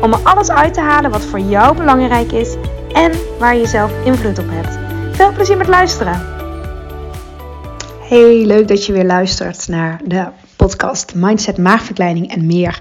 om 0.00 0.12
er 0.12 0.18
alles 0.22 0.50
uit 0.50 0.74
te 0.74 0.80
halen 0.80 1.10
wat 1.10 1.24
voor 1.24 1.40
jou 1.40 1.76
belangrijk 1.76 2.32
is 2.32 2.54
en 2.92 3.12
waar 3.38 3.56
je 3.56 3.66
zelf 3.66 3.92
invloed 4.04 4.38
op 4.38 4.46
hebt. 4.48 4.78
Veel 5.16 5.32
plezier 5.32 5.56
met 5.56 5.68
luisteren. 5.68 6.26
Hey, 8.00 8.44
leuk 8.46 8.68
dat 8.68 8.86
je 8.86 8.92
weer 8.92 9.06
luistert 9.06 9.68
naar 9.68 10.00
de 10.04 10.26
podcast 10.56 11.14
Mindset, 11.14 11.58
Maagverkleining 11.58 12.30
en 12.30 12.46
meer. 12.46 12.78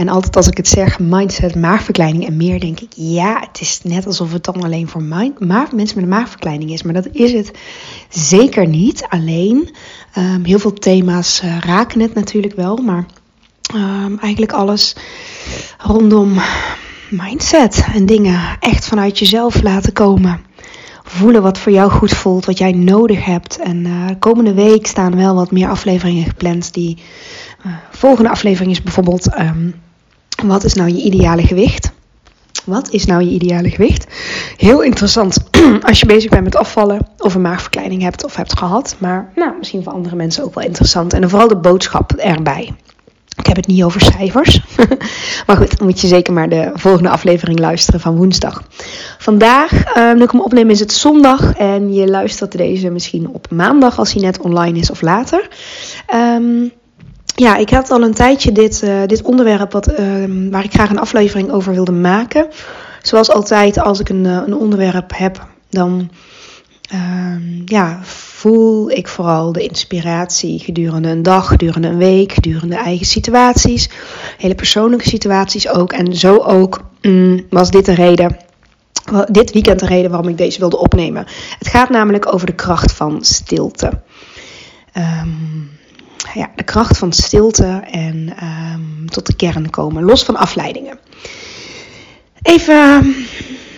En 0.00 0.08
altijd 0.08 0.36
als 0.36 0.48
ik 0.48 0.56
het 0.56 0.68
zeg, 0.68 0.98
mindset, 0.98 1.54
maagverkleining 1.54 2.26
en 2.26 2.36
meer, 2.36 2.60
denk 2.60 2.80
ik, 2.80 2.92
ja, 2.94 3.40
het 3.40 3.60
is 3.60 3.80
net 3.82 4.06
alsof 4.06 4.32
het 4.32 4.44
dan 4.44 4.62
alleen 4.62 4.88
voor 4.88 5.02
mensen 5.02 5.76
met 5.76 5.96
een 5.96 6.08
maagverkleining 6.08 6.70
is. 6.70 6.82
Maar 6.82 6.94
dat 6.94 7.08
is 7.12 7.32
het 7.32 7.50
zeker 8.08 8.66
niet. 8.66 9.06
Alleen, 9.08 9.74
um, 10.18 10.44
heel 10.44 10.58
veel 10.58 10.72
thema's 10.72 11.42
uh, 11.44 11.58
raken 11.58 12.00
het 12.00 12.14
natuurlijk 12.14 12.54
wel, 12.54 12.76
maar 12.76 13.06
um, 13.74 14.18
eigenlijk 14.18 14.52
alles 14.52 14.96
rondom 15.78 16.40
mindset 17.10 17.84
en 17.94 18.06
dingen 18.06 18.40
echt 18.60 18.86
vanuit 18.86 19.18
jezelf 19.18 19.62
laten 19.62 19.92
komen. 19.92 20.40
Voelen 21.04 21.42
wat 21.42 21.58
voor 21.58 21.72
jou 21.72 21.90
goed 21.90 22.12
voelt, 22.12 22.44
wat 22.44 22.58
jij 22.58 22.72
nodig 22.72 23.24
hebt. 23.24 23.58
En 23.58 23.86
uh, 23.86 24.06
komende 24.18 24.54
week 24.54 24.86
staan 24.86 25.16
wel 25.16 25.34
wat 25.34 25.50
meer 25.50 25.68
afleveringen 25.68 26.24
gepland. 26.24 26.74
Die 26.74 26.98
uh, 27.66 27.72
volgende 27.90 28.30
aflevering 28.30 28.72
is 28.72 28.82
bijvoorbeeld: 28.82 29.38
um, 29.38 29.74
wat 30.44 30.64
is 30.64 30.74
nou 30.74 30.88
je 30.88 31.02
ideale 31.02 31.42
gewicht? 31.42 31.92
Wat 32.64 32.90
is 32.90 33.04
nou 33.04 33.22
je 33.22 33.30
ideale 33.30 33.70
gewicht? 33.70 34.06
Heel 34.56 34.82
interessant 34.82 35.38
als 35.88 36.00
je 36.00 36.06
bezig 36.06 36.30
bent 36.30 36.44
met 36.44 36.56
afvallen 36.56 37.08
of 37.18 37.34
een 37.34 37.40
maagverkleining 37.40 38.02
hebt 38.02 38.24
of 38.24 38.36
hebt 38.36 38.58
gehad. 38.58 38.96
Maar 38.98 39.32
nou, 39.34 39.52
misschien 39.58 39.82
voor 39.82 39.92
andere 39.92 40.16
mensen 40.16 40.44
ook 40.44 40.54
wel 40.54 40.64
interessant. 40.64 41.12
En 41.12 41.30
vooral 41.30 41.48
de 41.48 41.56
boodschap 41.56 42.12
erbij. 42.12 42.74
Ik 43.40 43.46
heb 43.46 43.56
het 43.56 43.66
niet 43.66 43.82
over 43.82 44.00
cijfers. 44.00 44.60
maar 45.46 45.56
goed, 45.56 45.78
dan 45.78 45.86
moet 45.86 46.00
je 46.00 46.06
zeker 46.06 46.32
maar 46.32 46.48
de 46.48 46.70
volgende 46.74 47.08
aflevering 47.08 47.58
luisteren 47.58 48.00
van 48.00 48.16
woensdag. 48.16 48.62
Vandaag, 49.18 49.96
uh, 49.96 50.12
nu 50.12 50.22
ik 50.22 50.30
hem 50.30 50.40
opneem, 50.40 50.70
is 50.70 50.80
het 50.80 50.92
zondag. 50.92 51.52
En 51.52 51.92
je 51.92 52.06
luistert 52.06 52.56
deze 52.56 52.90
misschien 52.90 53.28
op 53.28 53.50
maandag 53.50 53.98
als 53.98 54.12
hij 54.12 54.22
net 54.22 54.40
online 54.40 54.78
is 54.78 54.90
of 54.90 55.00
later. 55.00 55.48
Um, 56.14 56.72
ja, 57.34 57.56
ik 57.56 57.70
had 57.70 57.90
al 57.90 58.02
een 58.02 58.14
tijdje 58.14 58.52
dit, 58.52 58.82
uh, 58.84 59.00
dit 59.06 59.22
onderwerp 59.22 59.72
wat, 59.72 59.88
uh, 59.88 60.50
waar 60.50 60.64
ik 60.64 60.72
graag 60.72 60.90
een 60.90 60.98
aflevering 60.98 61.50
over 61.50 61.72
wilde 61.72 61.92
maken. 61.92 62.48
Zoals 63.02 63.30
altijd, 63.30 63.78
als 63.78 64.00
ik 64.00 64.08
een, 64.08 64.24
uh, 64.24 64.42
een 64.46 64.54
onderwerp 64.54 65.12
heb, 65.14 65.46
dan 65.70 66.10
ja, 67.64 68.00
voel 68.40 68.90
ik 68.90 69.08
vooral 69.08 69.52
de 69.52 69.62
inspiratie 69.62 70.58
gedurende 70.58 71.08
een 71.08 71.22
dag, 71.22 71.48
gedurende 71.48 71.88
een 71.88 71.96
week, 71.96 72.32
gedurende 72.32 72.76
eigen 72.76 73.06
situaties, 73.06 73.90
hele 74.38 74.54
persoonlijke 74.54 75.08
situaties 75.08 75.68
ook. 75.68 75.92
En 75.92 76.16
zo 76.16 76.36
ook 76.36 76.80
mm, 77.02 77.46
was 77.50 77.70
dit 77.70 77.84
de 77.84 77.94
reden 77.94 78.36
dit 79.30 79.52
weekend 79.52 79.80
de 79.80 79.86
reden 79.86 80.10
waarom 80.10 80.28
ik 80.28 80.38
deze 80.38 80.58
wilde 80.58 80.78
opnemen. 80.78 81.26
Het 81.58 81.68
gaat 81.68 81.88
namelijk 81.88 82.32
over 82.32 82.46
de 82.46 82.54
kracht 82.54 82.92
van 82.92 83.24
stilte. 83.24 84.00
Um, 84.96 85.70
ja, 86.34 86.50
de 86.56 86.64
kracht 86.64 86.98
van 86.98 87.12
stilte 87.12 87.82
en 87.90 88.34
um, 88.42 89.10
tot 89.10 89.26
de 89.26 89.36
kern 89.36 89.70
komen, 89.70 90.02
los 90.02 90.24
van 90.24 90.36
afleidingen. 90.36 90.98
Even 92.42 93.14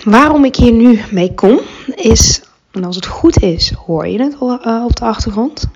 waarom 0.05 0.45
ik 0.45 0.57
hier 0.57 0.73
nu 0.73 1.01
mee 1.11 1.35
kom, 1.35 1.61
is, 1.95 2.43
en 2.73 2.85
als 2.85 2.97
het 2.97 3.07
goed 3.07 3.43
is, 3.43 3.73
hoor 3.73 4.07
je 4.07 4.23
het 4.23 4.35
uh, 4.41 4.85
op 4.85 4.97
de 4.97 5.05
achtergrond. 5.05 5.69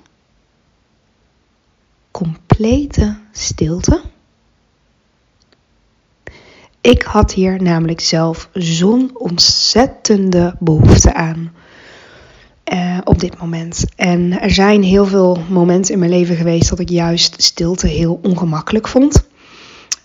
Complete 2.11 3.17
stilte. 3.31 4.01
Ik 6.81 7.01
had 7.01 7.33
hier 7.33 7.61
namelijk 7.61 7.99
zelf 7.99 8.49
zo'n 8.53 9.11
ontzettende 9.13 10.55
behoefte 10.59 11.13
aan. 11.13 11.51
Uh, 12.73 12.97
op 13.03 13.19
dit 13.19 13.39
moment. 13.39 13.85
En 13.95 14.41
er 14.41 14.51
zijn 14.51 14.83
heel 14.83 15.05
veel 15.05 15.37
momenten 15.49 15.93
in 15.93 15.99
mijn 15.99 16.11
leven 16.11 16.35
geweest 16.35 16.69
dat 16.69 16.79
ik 16.79 16.89
juist 16.89 17.41
stilte 17.41 17.87
heel 17.87 18.19
ongemakkelijk 18.21 18.87
vond. 18.87 19.27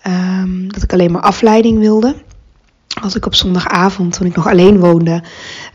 Um, 0.06 0.72
dat 0.72 0.82
ik 0.82 0.92
alleen 0.92 1.12
maar 1.12 1.22
afleiding 1.22 1.78
wilde. 1.78 2.14
Als 3.02 3.14
ik 3.14 3.26
op 3.26 3.34
zondagavond, 3.34 4.12
toen 4.12 4.26
ik 4.26 4.36
nog 4.36 4.48
alleen 4.48 4.78
woonde, 4.78 5.22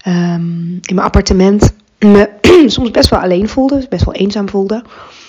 um, 0.07 0.79
in 0.81 0.95
mijn 0.95 1.07
appartement 1.07 1.73
me 1.99 2.29
soms 2.67 2.91
best 2.91 3.09
wel 3.09 3.19
alleen 3.19 3.49
voelde, 3.49 3.85
best 3.89 4.05
wel 4.05 4.13
eenzaam 4.13 4.49
voelde, 4.49 4.83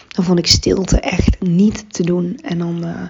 dan 0.08 0.24
vond 0.24 0.38
ik 0.38 0.46
stilte 0.46 1.00
echt 1.00 1.40
niet 1.40 1.84
te 1.92 2.02
doen. 2.02 2.38
En 2.42 2.58
dan, 2.58 2.84
uh, 2.84 3.02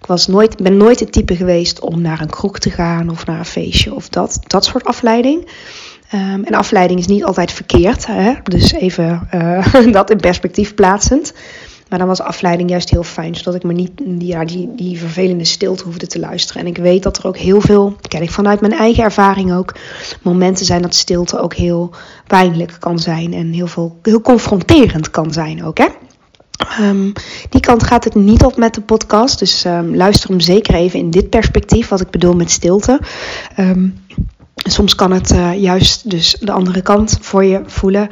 ik 0.00 0.06
was 0.06 0.26
nooit, 0.26 0.56
ben 0.56 0.76
nooit 0.76 1.00
het 1.00 1.12
type 1.12 1.36
geweest 1.36 1.80
om 1.80 2.00
naar 2.00 2.20
een 2.20 2.30
kroeg 2.30 2.58
te 2.58 2.70
gaan 2.70 3.10
of 3.10 3.26
naar 3.26 3.38
een 3.38 3.44
feestje 3.44 3.94
of 3.94 4.08
dat, 4.08 4.38
dat 4.46 4.64
soort 4.64 4.84
afleiding. 4.84 5.48
Um, 6.14 6.44
en 6.44 6.54
afleiding 6.54 6.98
is 6.98 7.06
niet 7.06 7.24
altijd 7.24 7.52
verkeerd, 7.52 8.06
hè? 8.06 8.32
dus 8.42 8.72
even 8.72 9.28
uh, 9.34 9.92
dat 9.92 10.10
in 10.10 10.16
perspectief 10.16 10.74
plaatsend. 10.74 11.32
Maar 11.88 11.98
dan 11.98 12.08
was 12.08 12.20
afleiding 12.20 12.70
juist 12.70 12.90
heel 12.90 13.02
fijn, 13.02 13.34
zodat 13.34 13.54
ik 13.54 13.62
me 13.62 13.72
niet 13.72 13.90
ja, 14.18 14.44
die, 14.44 14.70
die 14.76 14.98
vervelende 14.98 15.44
stilte 15.44 15.84
hoefde 15.84 16.06
te 16.06 16.18
luisteren. 16.18 16.62
En 16.62 16.68
ik 16.68 16.76
weet 16.76 17.02
dat 17.02 17.18
er 17.18 17.26
ook 17.26 17.36
heel 17.36 17.60
veel, 17.60 17.96
ken 18.08 18.22
ik 18.22 18.30
vanuit 18.30 18.60
mijn 18.60 18.72
eigen 18.72 19.04
ervaring 19.04 19.52
ook, 19.52 19.74
momenten 20.22 20.66
zijn 20.66 20.82
dat 20.82 20.94
stilte 20.94 21.38
ook 21.40 21.54
heel 21.54 21.90
pijnlijk 22.26 22.76
kan 22.78 22.98
zijn 22.98 23.32
en 23.32 23.52
heel, 23.52 23.66
veel, 23.66 23.98
heel 24.02 24.20
confronterend 24.20 25.10
kan 25.10 25.32
zijn 25.32 25.64
ook. 25.64 25.78
Hè? 25.78 25.86
Um, 26.80 27.12
die 27.50 27.60
kant 27.60 27.82
gaat 27.82 28.04
het 28.04 28.14
niet 28.14 28.44
op 28.44 28.56
met 28.56 28.74
de 28.74 28.80
podcast, 28.80 29.38
dus 29.38 29.64
um, 29.64 29.96
luister 29.96 30.30
hem 30.30 30.40
zeker 30.40 30.74
even 30.74 30.98
in 30.98 31.10
dit 31.10 31.30
perspectief, 31.30 31.88
wat 31.88 32.00
ik 32.00 32.10
bedoel 32.10 32.34
met 32.34 32.50
stilte. 32.50 33.00
Um, 33.58 33.94
Soms 34.56 34.94
kan 34.94 35.10
het 35.10 35.32
uh, 35.32 35.60
juist 35.60 36.10
dus 36.10 36.36
de 36.40 36.52
andere 36.52 36.82
kant 36.82 37.18
voor 37.20 37.44
je 37.44 37.62
voelen. 37.66 38.08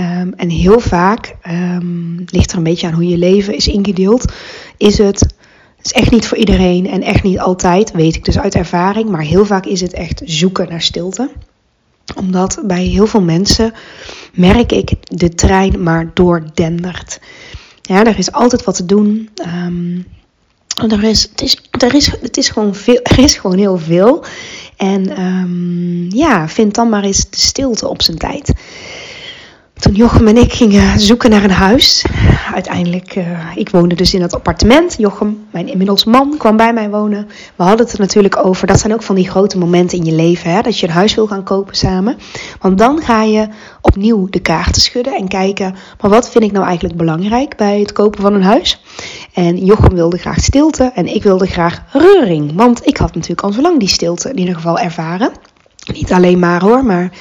Um, 0.00 0.32
en 0.36 0.48
heel 0.48 0.80
vaak 0.80 1.36
um, 1.48 2.24
ligt 2.26 2.50
er 2.50 2.56
een 2.56 2.62
beetje 2.62 2.86
aan 2.86 2.92
hoe 2.92 3.08
je 3.08 3.18
leven 3.18 3.54
is 3.54 3.68
ingedeeld. 3.68 4.32
Is 4.76 4.98
het, 4.98 5.20
het 5.76 5.86
is 5.86 5.92
echt 5.92 6.10
niet 6.10 6.26
voor 6.26 6.38
iedereen 6.38 6.86
en 6.86 7.02
echt 7.02 7.22
niet 7.22 7.38
altijd, 7.38 7.92
weet 7.92 8.16
ik 8.16 8.24
dus 8.24 8.38
uit 8.38 8.54
ervaring. 8.54 9.08
Maar 9.08 9.22
heel 9.22 9.46
vaak 9.46 9.66
is 9.66 9.80
het 9.80 9.92
echt 9.92 10.22
zoeken 10.24 10.68
naar 10.68 10.82
stilte. 10.82 11.30
Omdat 12.16 12.60
bij 12.64 12.84
heel 12.84 13.06
veel 13.06 13.22
mensen 13.22 13.72
merk 14.32 14.72
ik 14.72 14.92
de 15.02 15.28
trein 15.28 15.82
maar 15.82 16.10
doordendert. 16.14 17.20
Ja, 17.82 18.04
er 18.04 18.18
is 18.18 18.32
altijd 18.32 18.64
wat 18.64 18.74
te 18.74 18.86
doen. 18.86 19.28
Um, 19.66 20.06
er 20.86 21.04
is, 21.04 21.22
het, 21.22 21.42
is, 21.42 21.60
er, 21.70 21.94
is, 21.94 22.10
het 22.20 22.36
is 22.36 22.48
gewoon 22.48 22.74
veel, 22.74 23.00
er 23.12 23.18
is 23.18 23.34
gewoon 23.34 23.58
heel 23.58 23.78
veel. 23.78 24.24
En 24.78 25.22
um, 25.22 26.06
ja, 26.10 26.48
vind 26.48 26.74
dan 26.74 26.88
maar 26.88 27.02
eens 27.02 27.30
de 27.30 27.40
stilte 27.40 27.88
op 27.88 28.02
zijn 28.02 28.18
tijd. 28.18 28.52
Toen 29.78 29.94
Jochem 29.94 30.26
en 30.26 30.36
ik 30.36 30.52
gingen 30.52 31.00
zoeken 31.00 31.30
naar 31.30 31.44
een 31.44 31.50
huis. 31.50 32.04
Uiteindelijk, 32.54 33.16
uh, 33.16 33.24
ik 33.54 33.70
woonde 33.70 33.94
dus 33.94 34.14
in 34.14 34.22
het 34.22 34.34
appartement. 34.34 34.94
Jochem, 34.98 35.46
mijn 35.50 35.68
inmiddels 35.68 36.04
man, 36.04 36.34
kwam 36.38 36.56
bij 36.56 36.72
mij 36.72 36.90
wonen. 36.90 37.28
We 37.56 37.62
hadden 37.62 37.86
het 37.86 37.94
er 37.94 38.00
natuurlijk 38.00 38.46
over. 38.46 38.66
Dat 38.66 38.80
zijn 38.80 38.92
ook 38.92 39.02
van 39.02 39.14
die 39.14 39.30
grote 39.30 39.58
momenten 39.58 39.98
in 39.98 40.04
je 40.04 40.12
leven. 40.12 40.50
Hè, 40.50 40.60
dat 40.60 40.78
je 40.78 40.86
een 40.86 40.92
huis 40.92 41.14
wil 41.14 41.26
gaan 41.26 41.42
kopen 41.42 41.76
samen. 41.76 42.18
Want 42.60 42.78
dan 42.78 43.02
ga 43.02 43.22
je 43.22 43.48
opnieuw 43.80 44.28
de 44.30 44.40
kaarten 44.40 44.82
schudden. 44.82 45.16
En 45.16 45.28
kijken, 45.28 45.74
maar 46.00 46.10
wat 46.10 46.30
vind 46.30 46.44
ik 46.44 46.52
nou 46.52 46.66
eigenlijk 46.66 46.96
belangrijk 46.96 47.56
bij 47.56 47.80
het 47.80 47.92
kopen 47.92 48.22
van 48.22 48.34
een 48.34 48.42
huis? 48.42 48.82
En 49.38 49.56
Jochem 49.56 49.94
wilde 49.94 50.18
graag 50.18 50.40
stilte. 50.40 50.90
En 50.94 51.14
ik 51.14 51.22
wilde 51.22 51.46
graag 51.46 51.82
reuring. 51.92 52.52
Want 52.54 52.86
ik 52.86 52.96
had 52.96 53.14
natuurlijk 53.14 53.42
al 53.42 53.52
zo 53.52 53.60
lang 53.60 53.78
die 53.78 53.88
stilte 53.88 54.30
in 54.30 54.38
ieder 54.38 54.54
geval 54.54 54.78
ervaren. 54.78 55.30
Niet 55.92 56.12
alleen 56.12 56.38
maar 56.38 56.62
hoor, 56.62 56.84
maar 56.84 57.12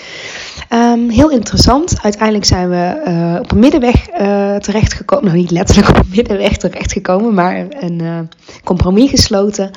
um, 0.73 1.09
heel 1.09 1.29
interessant. 1.29 2.01
Uiteindelijk 2.01 2.45
zijn 2.45 2.69
we 2.69 3.01
uh, 3.07 3.39
op 3.39 3.51
een 3.51 3.59
middenweg 3.59 4.09
uh, 4.09 4.55
terechtgekomen. 4.55 5.25
Nou, 5.25 5.37
niet 5.37 5.51
letterlijk 5.51 5.89
op 5.89 5.95
een 5.97 6.11
middenweg 6.15 6.57
terechtgekomen, 6.57 7.33
maar 7.33 7.65
een 7.69 8.01
uh, 8.01 8.19
compromis 8.63 9.09
gesloten. 9.09 9.71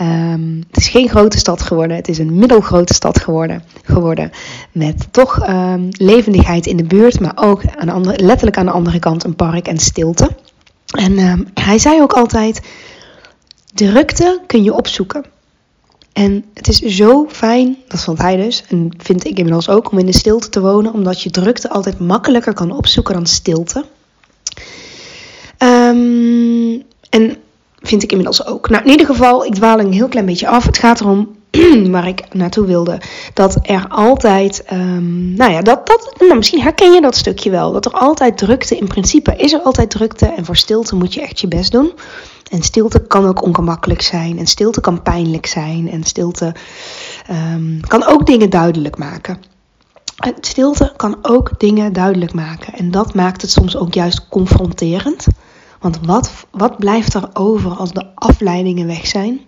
Um, 0.00 0.64
het 0.66 0.76
is 0.76 0.88
geen 0.88 1.08
grote 1.08 1.38
stad 1.38 1.62
geworden, 1.62 1.96
het 1.96 2.08
is 2.08 2.18
een 2.18 2.38
middelgrote 2.38 2.94
stad 2.94 3.20
geworden. 3.20 3.62
geworden 3.84 4.30
met 4.72 5.06
toch 5.10 5.48
um, 5.48 5.88
levendigheid 5.90 6.66
in 6.66 6.76
de 6.76 6.84
buurt, 6.84 7.20
maar 7.20 7.32
ook 7.34 7.62
aan 7.76 8.04
letterlijk 8.04 8.56
aan 8.56 8.66
de 8.66 8.72
andere 8.72 8.98
kant 8.98 9.24
een 9.24 9.36
park 9.36 9.68
en 9.68 9.78
stilte. 9.78 10.28
En 10.90 11.46
hij 11.54 11.78
zei 11.78 12.02
ook 12.02 12.12
altijd: 12.12 12.60
drukte 13.74 14.40
kun 14.46 14.62
je 14.64 14.74
opzoeken. 14.74 15.24
En 16.12 16.44
het 16.54 16.68
is 16.68 16.78
zo 16.78 17.26
fijn, 17.28 17.76
dat 17.88 18.04
vond 18.04 18.18
hij 18.18 18.36
dus, 18.36 18.64
en 18.68 18.94
vind 18.98 19.24
ik 19.24 19.36
inmiddels 19.36 19.68
ook, 19.68 19.90
om 19.92 19.98
in 19.98 20.06
de 20.06 20.12
stilte 20.12 20.48
te 20.48 20.60
wonen, 20.60 20.92
omdat 20.92 21.22
je 21.22 21.30
drukte 21.30 21.70
altijd 21.70 21.98
makkelijker 21.98 22.54
kan 22.54 22.70
opzoeken 22.70 23.14
dan 23.14 23.26
stilte. 23.26 23.84
Um, 25.58 26.82
en 27.10 27.36
vind 27.80 28.02
ik 28.02 28.10
inmiddels 28.10 28.46
ook. 28.46 28.68
Nou, 28.68 28.84
in 28.84 28.90
ieder 28.90 29.06
geval, 29.06 29.44
ik 29.44 29.54
dwaal 29.54 29.80
een 29.80 29.92
heel 29.92 30.08
klein 30.08 30.26
beetje 30.26 30.48
af. 30.48 30.64
Het 30.64 30.78
gaat 30.78 31.00
erom 31.00 31.36
waar 31.90 32.08
ik 32.08 32.34
naartoe 32.34 32.66
wilde. 32.66 33.00
Dat 33.34 33.58
er 33.62 33.86
altijd, 33.88 34.64
um, 34.72 35.34
nou 35.34 35.52
ja, 35.52 35.60
dat, 35.62 35.86
dat, 35.86 36.14
nou, 36.18 36.36
misschien 36.36 36.60
herken 36.60 36.92
je 36.92 37.00
dat 37.00 37.16
stukje 37.16 37.50
wel. 37.50 37.72
Dat 37.72 37.86
er 37.86 37.92
altijd 37.92 38.38
drukte, 38.38 38.76
in 38.76 38.86
principe 38.86 39.36
is 39.36 39.52
er 39.52 39.60
altijd 39.60 39.90
drukte. 39.90 40.26
En 40.26 40.44
voor 40.44 40.56
stilte 40.56 40.94
moet 40.94 41.14
je 41.14 41.20
echt 41.20 41.40
je 41.40 41.48
best 41.48 41.72
doen. 41.72 41.92
En 42.50 42.62
stilte 42.62 43.00
kan 43.00 43.26
ook 43.26 43.42
ongemakkelijk 43.42 44.02
zijn. 44.02 44.38
En 44.38 44.46
stilte 44.46 44.80
kan 44.80 45.02
pijnlijk 45.02 45.46
zijn. 45.46 45.90
En 45.90 46.04
stilte 46.04 46.54
um, 47.30 47.80
kan 47.86 48.06
ook 48.06 48.26
dingen 48.26 48.50
duidelijk 48.50 48.98
maken. 48.98 49.38
Stilte 50.40 50.92
kan 50.96 51.18
ook 51.22 51.58
dingen 51.58 51.92
duidelijk 51.92 52.32
maken. 52.32 52.72
En 52.74 52.90
dat 52.90 53.14
maakt 53.14 53.42
het 53.42 53.50
soms 53.50 53.76
ook 53.76 53.94
juist 53.94 54.28
confronterend. 54.28 55.26
Want 55.80 55.98
wat, 56.02 56.30
wat 56.50 56.76
blijft 56.76 57.14
er 57.14 57.28
over 57.32 57.70
als 57.70 57.92
de 57.92 58.06
afleidingen 58.14 58.86
weg 58.86 59.06
zijn? 59.06 59.40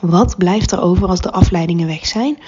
Wat 0.00 0.36
blijft 0.36 0.72
er 0.72 0.80
over 0.80 1.08
als 1.08 1.20
de 1.20 1.30
afleidingen 1.30 1.86
weg 1.86 2.06
zijn? 2.06 2.38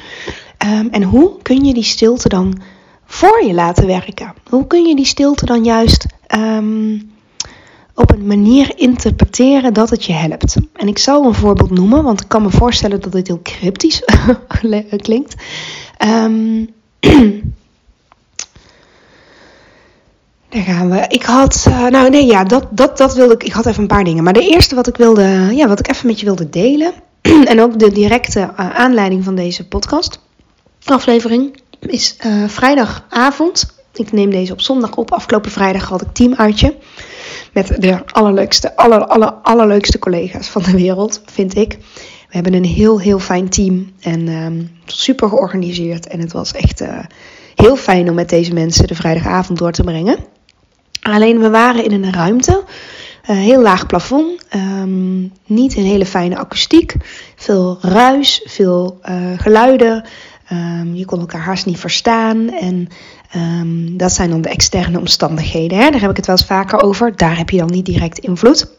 Um, 0.66 0.88
en 0.90 1.02
hoe 1.02 1.32
kun 1.42 1.64
je 1.64 1.74
die 1.74 1.82
stilte 1.82 2.28
dan 2.28 2.60
voor 3.04 3.44
je 3.44 3.54
laten 3.54 3.86
werken? 3.86 4.34
Hoe 4.48 4.66
kun 4.66 4.86
je 4.86 4.96
die 4.96 5.04
stilte 5.04 5.46
dan 5.46 5.64
juist 5.64 6.06
um, 6.36 7.10
op 7.94 8.12
een 8.12 8.26
manier 8.26 8.72
interpreteren 8.78 9.74
dat 9.74 9.90
het 9.90 10.04
je 10.04 10.12
helpt? 10.12 10.56
En 10.72 10.88
ik 10.88 10.98
zal 10.98 11.24
een 11.24 11.34
voorbeeld 11.34 11.70
noemen, 11.70 12.02
want 12.02 12.20
ik 12.20 12.28
kan 12.28 12.42
me 12.42 12.50
voorstellen 12.50 13.00
dat 13.00 13.12
dit 13.12 13.26
heel 13.26 13.42
cryptisch 13.42 14.02
klinkt. 14.96 15.34
Um, 16.04 16.68
Daar 20.48 20.62
gaan 20.62 20.90
we. 20.90 21.04
Ik 21.08 21.22
had, 21.22 21.64
uh, 21.68 21.86
nou 21.86 22.10
nee, 22.10 22.26
ja, 22.26 22.44
dat, 22.44 22.66
dat, 22.70 22.98
dat 22.98 23.14
wilde 23.14 23.34
ik. 23.34 23.44
Ik 23.44 23.52
had 23.52 23.66
even 23.66 23.82
een 23.82 23.88
paar 23.88 24.04
dingen. 24.04 24.24
Maar 24.24 24.32
de 24.32 24.48
eerste 24.48 24.74
wat 24.74 24.86
ik 24.86 24.96
wilde, 24.96 25.50
ja, 25.52 25.68
wat 25.68 25.78
ik 25.78 25.88
even 25.88 26.06
met 26.06 26.20
je 26.20 26.26
wilde 26.26 26.48
delen. 26.48 26.92
en 27.44 27.60
ook 27.60 27.78
de 27.78 27.92
directe 27.92 28.40
uh, 28.40 28.70
aanleiding 28.74 29.24
van 29.24 29.34
deze 29.34 29.68
podcast 29.68 30.20
aflevering 30.84 31.60
is 31.80 32.16
uh, 32.26 32.48
vrijdagavond. 32.48 33.76
Ik 33.94 34.12
neem 34.12 34.30
deze 34.30 34.52
op 34.52 34.60
zondag 34.60 34.94
op. 34.94 35.12
Afgelopen 35.12 35.50
vrijdag 35.50 35.88
had 35.88 36.02
ik 36.02 36.12
teamuitje. 36.12 36.76
Met 37.52 37.82
de 37.82 38.06
allerleukste, 38.06 38.76
aller, 38.76 39.06
aller, 39.06 39.32
allerleukste 39.32 39.98
collega's 39.98 40.48
van 40.48 40.62
de 40.62 40.72
wereld, 40.72 41.22
vind 41.24 41.56
ik. 41.56 41.78
We 42.28 42.34
hebben 42.34 42.54
een 42.54 42.64
heel, 42.64 43.00
heel 43.00 43.18
fijn 43.18 43.48
team. 43.48 43.92
En 44.00 44.28
um, 44.28 44.70
super 44.84 45.28
georganiseerd. 45.28 46.06
En 46.06 46.20
het 46.20 46.32
was 46.32 46.52
echt 46.52 46.84
heel 47.54 47.76
fijn 47.76 48.08
om 48.08 48.14
met 48.14 48.28
deze 48.28 48.52
mensen 48.52 48.86
de 48.86 48.94
vrijdagavond 48.94 49.58
door 49.58 49.72
te 49.72 49.82
brengen. 49.82 50.18
Alleen 51.12 51.38
we 51.38 51.50
waren 51.50 51.84
in 51.84 51.92
een 51.92 52.12
ruimte, 52.12 52.64
uh, 53.30 53.36
heel 53.36 53.62
laag 53.62 53.86
plafond, 53.86 54.46
um, 54.54 55.32
niet 55.46 55.76
een 55.76 55.84
hele 55.84 56.06
fijne 56.06 56.36
akoestiek, 56.36 56.94
veel 57.36 57.78
ruis, 57.80 58.42
veel 58.44 59.00
uh, 59.08 59.16
geluiden. 59.36 60.04
Um, 60.52 60.94
je 60.94 61.04
kon 61.04 61.20
elkaar 61.20 61.40
haast 61.40 61.66
niet 61.66 61.78
verstaan. 61.78 62.50
En 62.50 62.88
um, 63.36 63.96
dat 63.96 64.12
zijn 64.12 64.30
dan 64.30 64.40
de 64.40 64.48
externe 64.48 64.98
omstandigheden. 64.98 65.78
Hè? 65.78 65.90
Daar 65.90 66.00
heb 66.00 66.10
ik 66.10 66.16
het 66.16 66.26
wel 66.26 66.36
eens 66.36 66.46
vaker 66.46 66.82
over. 66.82 67.16
Daar 67.16 67.36
heb 67.36 67.50
je 67.50 67.58
dan 67.58 67.70
niet 67.70 67.86
direct 67.86 68.18
invloed. 68.18 68.70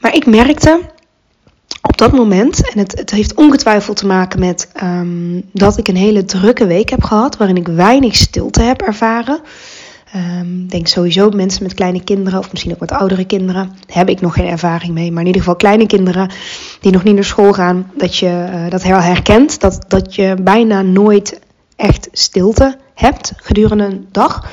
Maar 0.00 0.14
ik 0.14 0.26
merkte 0.26 0.80
op 1.82 1.98
dat 1.98 2.12
moment, 2.12 2.72
en 2.72 2.78
het, 2.78 2.98
het 2.98 3.10
heeft 3.10 3.34
ongetwijfeld 3.34 3.96
te 3.96 4.06
maken 4.06 4.40
met 4.40 4.72
dat 5.52 5.78
ik 5.78 5.88
een 5.88 5.96
hele 5.96 6.24
drukke 6.24 6.66
week 6.66 6.90
heb 6.90 7.02
gehad, 7.02 7.36
waarin 7.36 7.56
ik 7.56 7.66
weinig 7.66 8.16
stilte 8.16 8.62
heb 8.62 8.82
ervaren. 8.82 9.40
Um, 10.16 10.66
denk 10.68 10.86
sowieso 10.86 11.30
mensen 11.30 11.62
met 11.62 11.74
kleine 11.74 12.04
kinderen, 12.04 12.38
of 12.38 12.50
misschien 12.50 12.72
ook 12.72 12.80
met 12.80 12.92
oudere 12.92 13.24
kinderen, 13.24 13.72
heb 13.86 14.08
ik 14.08 14.20
nog 14.20 14.34
geen 14.34 14.46
ervaring 14.46 14.92
mee. 14.92 15.10
Maar 15.10 15.20
in 15.20 15.26
ieder 15.26 15.42
geval 15.42 15.56
kleine 15.56 15.86
kinderen 15.86 16.30
die 16.80 16.92
nog 16.92 17.04
niet 17.04 17.14
naar 17.14 17.24
school 17.24 17.52
gaan, 17.52 17.90
dat 17.96 18.16
je 18.16 18.48
uh, 18.52 18.70
dat 18.70 18.82
heel 18.82 19.00
herkent. 19.00 19.60
Dat, 19.60 19.84
dat 19.88 20.14
je 20.14 20.36
bijna 20.42 20.82
nooit 20.82 21.40
echt 21.76 22.08
stilte 22.12 22.78
hebt 22.94 23.32
gedurende 23.36 23.84
een 23.84 24.08
dag. 24.10 24.50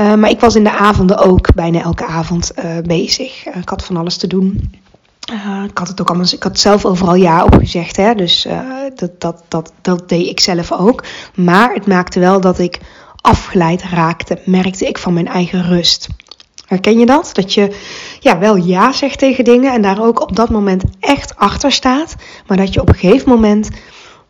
Uh, 0.00 0.14
maar 0.14 0.30
ik 0.30 0.40
was 0.40 0.56
in 0.56 0.64
de 0.64 0.76
avonden 0.78 1.18
ook 1.18 1.54
bijna 1.54 1.82
elke 1.82 2.06
avond 2.06 2.52
uh, 2.58 2.64
bezig. 2.84 3.46
ik 3.46 3.68
had 3.68 3.84
van 3.84 3.96
alles 3.96 4.16
te 4.16 4.26
doen. 4.26 4.70
Ik 5.68 5.78
had 5.78 5.88
het 5.88 6.00
ook 6.00 6.08
allemaal, 6.08 6.26
ik 6.30 6.42
had 6.42 6.58
zelf 6.58 6.84
overal 6.84 7.14
ja 7.14 7.44
op 7.44 7.54
gezegd, 7.54 7.96
hè, 7.96 8.14
dus 8.14 8.46
dat, 8.94 9.20
dat, 9.20 9.42
dat, 9.48 9.72
dat 9.80 10.08
deed 10.08 10.26
ik 10.26 10.40
zelf 10.40 10.72
ook. 10.72 11.04
Maar 11.34 11.74
het 11.74 11.86
maakte 11.86 12.20
wel 12.20 12.40
dat 12.40 12.58
ik 12.58 12.80
afgeleid 13.26 13.82
raakte, 13.82 14.38
merkte 14.44 14.86
ik 14.86 14.98
van 14.98 15.12
mijn 15.12 15.28
eigen 15.28 15.62
rust. 15.62 16.08
Herken 16.66 16.98
je 16.98 17.06
dat? 17.06 17.30
Dat 17.32 17.54
je 17.54 17.76
ja, 18.20 18.38
wel 18.38 18.56
ja 18.56 18.92
zegt 18.92 19.18
tegen 19.18 19.44
dingen 19.44 19.72
en 19.72 19.82
daar 19.82 20.02
ook 20.02 20.20
op 20.20 20.36
dat 20.36 20.50
moment 20.50 20.84
echt 21.00 21.36
achter 21.36 21.72
staat, 21.72 22.14
maar 22.46 22.56
dat 22.56 22.74
je 22.74 22.80
op 22.80 22.88
een 22.88 22.94
gegeven 22.94 23.28
moment, 23.28 23.70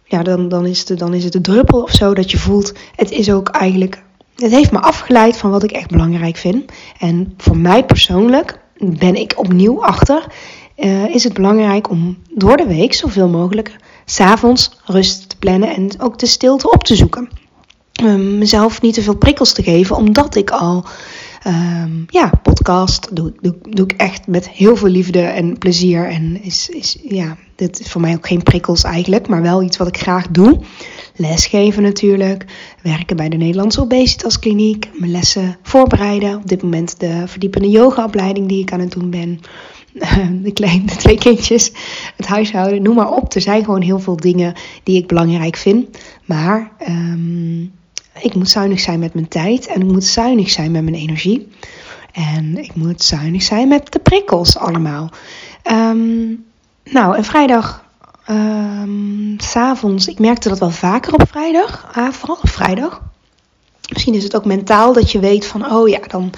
ja, 0.04 0.22
dan, 0.22 0.48
dan, 0.48 0.66
is, 0.66 0.88
het, 0.88 0.98
dan 0.98 1.14
is 1.14 1.25
het 1.25 1.32
de 1.32 1.40
druppel 1.40 1.82
of 1.82 1.90
zo, 1.90 2.14
dat 2.14 2.31
je 2.31 2.38
voelt, 2.38 2.72
het 2.94 3.10
is 3.10 3.31
ook 3.31 3.48
eigenlijk, 3.48 4.02
het 4.34 4.50
heeft 4.50 4.72
me 4.72 4.81
afgeleid 4.81 5.37
van 5.37 5.50
wat 5.50 5.62
ik 5.62 5.72
echt 5.72 5.90
belangrijk 5.90 6.37
vind. 6.37 6.72
En 6.98 7.34
voor 7.37 7.56
mij 7.56 7.84
persoonlijk 7.84 8.58
ben 8.78 9.14
ik 9.14 9.32
opnieuw 9.37 9.84
achter, 9.84 10.26
uh, 10.76 11.14
is 11.14 11.25
het 11.25 11.32
belangrijk 11.32 11.90
om 11.90 12.19
door 12.34 12.56
de 12.56 12.66
week 12.66 12.94
zoveel 12.94 13.28
mogelijk 13.28 13.76
s'avonds 14.04 14.70
rust 14.84 15.28
te 15.28 15.37
plannen 15.37 15.75
en 15.75 16.00
ook 16.00 16.19
de 16.19 16.26
stilte 16.26 16.70
op 16.70 16.84
te 16.84 16.96
zoeken. 16.96 17.28
Um, 18.04 18.38
mezelf 18.38 18.82
niet 18.82 18.94
te 18.94 19.02
veel 19.02 19.16
prikkels 19.16 19.52
te 19.52 19.62
geven, 19.62 19.96
omdat 19.96 20.34
ik 20.34 20.50
al 20.50 20.84
um, 21.46 22.04
ja, 22.08 22.31
podcast 22.43 23.16
doe, 23.16 23.32
doe, 23.40 23.56
doe 23.62 23.84
ik 23.84 23.93
echt 23.93 24.26
met 24.26 24.48
heel 24.48 24.76
veel 24.76 24.88
liefde 24.88 25.20
en 25.20 25.58
plezier. 25.58 26.08
En 26.08 26.43
is, 26.43 26.69
is 26.69 26.98
ja, 27.02 27.37
dit 27.54 27.81
is 27.81 27.90
voor 27.90 28.00
mij 28.00 28.14
ook 28.14 28.26
geen 28.26 28.43
prikkels 28.43 28.84
eigenlijk, 28.84 29.28
maar 29.28 29.43
wel 29.43 29.62
iets 29.62 29.76
wat 29.76 29.88
ik 29.88 29.98
graag 29.98 30.28
doe. 30.28 30.60
Lesgeven 31.16 31.82
natuurlijk, 31.82 32.44
werken 32.82 33.16
bij 33.16 33.28
de 33.28 33.37
Nederlandse 33.37 33.81
Obesitaskliniek, 33.81 34.88
mijn 34.93 35.10
lessen 35.10 35.56
voorbereiden. 35.62 36.37
Op 36.37 36.48
dit 36.48 36.62
moment 36.62 37.00
de 37.00 37.22
verdiepende 37.26 37.70
yogaopleiding 37.70 38.48
die 38.48 38.60
ik 38.60 38.72
aan 38.72 38.81
het 38.81 38.93
doen 38.93 39.10
ben. 39.10 39.40
De, 40.43 40.52
kleine, 40.52 40.84
de 40.84 40.96
twee 40.96 41.19
kindjes, 41.19 41.72
het 42.16 42.26
huishouden, 42.26 42.82
noem 42.82 42.94
maar 42.94 43.12
op. 43.12 43.34
Er 43.34 43.40
zijn 43.40 43.64
gewoon 43.64 43.82
heel 43.82 43.98
veel 43.98 44.16
dingen 44.16 44.54
die 44.82 44.96
ik 44.96 45.06
belangrijk 45.06 45.56
vind. 45.56 45.98
Maar 46.25 46.72
ik 48.20 48.35
moet 48.35 48.49
zuinig 48.49 48.81
zijn 48.81 48.99
met 48.99 49.15
mijn 49.15 49.29
tijd 49.29 49.67
en 49.67 49.81
ik 49.81 49.87
moet 49.87 50.05
zuinig 50.05 50.51
zijn 50.51 50.70
met 50.70 50.82
mijn 50.82 50.94
energie. 50.94 51.49
En 52.13 52.58
ik 52.58 52.75
moet 52.75 53.03
zuinig 53.03 53.43
zijn 53.43 53.69
met 53.69 53.93
de 53.93 53.99
prikkels 53.99 54.56
allemaal. 54.56 55.11
Um, 55.73 56.44
nou, 56.85 57.17
en 57.17 57.25
vrijdag, 57.25 57.85
um, 58.31 59.37
ik 60.06 60.19
merkte 60.19 60.49
dat 60.49 60.58
wel 60.58 60.70
vaker 60.70 61.15
op 61.15 61.29
vrijdag, 61.29 61.89
ah, 61.93 62.13
vooral 62.13 62.39
op 62.43 62.49
vrijdag. 62.49 63.03
Misschien 63.93 64.15
is 64.15 64.23
het 64.23 64.37
ook 64.37 64.44
mentaal 64.44 64.93
dat 64.93 65.13
je 65.13 65.19
weet 65.19 65.46
van, 65.46 65.73
oh 65.73 65.89
ja, 65.89 65.99
dan 66.06 66.32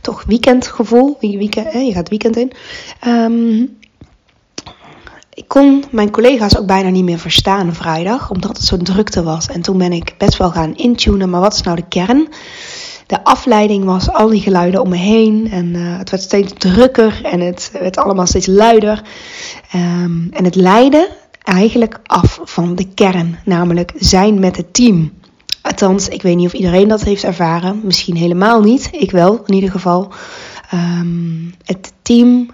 toch 0.00 0.24
weekendgevoel. 0.26 1.16
Weekend, 1.20 1.72
je 1.72 1.92
gaat 1.92 2.08
weekend 2.08 2.36
in. 2.36 2.52
Um, 3.06 3.78
ik 5.36 5.48
kon 5.48 5.84
mijn 5.90 6.10
collega's 6.10 6.58
ook 6.58 6.66
bijna 6.66 6.88
niet 6.88 7.04
meer 7.04 7.18
verstaan 7.18 7.74
vrijdag, 7.74 8.30
omdat 8.30 8.56
het 8.56 8.66
zo 8.66 8.76
drukte 8.76 9.22
was. 9.22 9.48
En 9.48 9.62
toen 9.62 9.78
ben 9.78 9.92
ik 9.92 10.14
best 10.18 10.36
wel 10.36 10.50
gaan 10.50 10.76
intunen, 10.76 11.30
maar 11.30 11.40
wat 11.40 11.54
is 11.54 11.62
nou 11.62 11.76
de 11.76 11.88
kern? 11.88 12.28
De 13.06 13.24
afleiding 13.24 13.84
was 13.84 14.10
al 14.10 14.28
die 14.28 14.40
geluiden 14.40 14.80
om 14.80 14.88
me 14.88 14.96
heen 14.96 15.50
en 15.50 15.66
uh, 15.74 15.98
het 15.98 16.10
werd 16.10 16.22
steeds 16.22 16.52
drukker 16.58 17.20
en 17.24 17.40
het 17.40 17.70
werd 17.80 17.96
allemaal 17.96 18.26
steeds 18.26 18.46
luider. 18.46 19.02
Um, 19.74 20.28
en 20.32 20.44
het 20.44 20.54
leidde 20.54 21.08
eigenlijk 21.42 21.98
af 22.02 22.40
van 22.44 22.74
de 22.74 22.88
kern, 22.94 23.38
namelijk 23.44 23.92
zijn 23.96 24.40
met 24.40 24.56
het 24.56 24.74
team. 24.74 25.12
Althans, 25.62 26.08
ik 26.08 26.22
weet 26.22 26.36
niet 26.36 26.46
of 26.46 26.52
iedereen 26.52 26.88
dat 26.88 27.02
heeft 27.02 27.24
ervaren. 27.24 27.80
Misschien 27.84 28.16
helemaal 28.16 28.60
niet. 28.60 28.88
Ik 28.92 29.10
wel, 29.10 29.42
in 29.46 29.54
ieder 29.54 29.70
geval. 29.70 30.12
Um, 30.74 31.54
het 31.64 31.92
team 32.02 32.50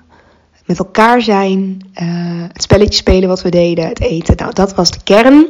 met 0.73 0.87
elkaar 0.87 1.23
zijn, 1.23 1.81
uh, 2.03 2.09
het 2.53 2.63
spelletje 2.63 2.99
spelen 2.99 3.29
wat 3.29 3.43
we 3.43 3.49
deden, 3.49 3.89
het 3.89 4.01
eten. 4.01 4.37
Nou, 4.37 4.53
dat 4.53 4.75
was 4.75 4.91
de 4.91 5.03
kern. 5.05 5.47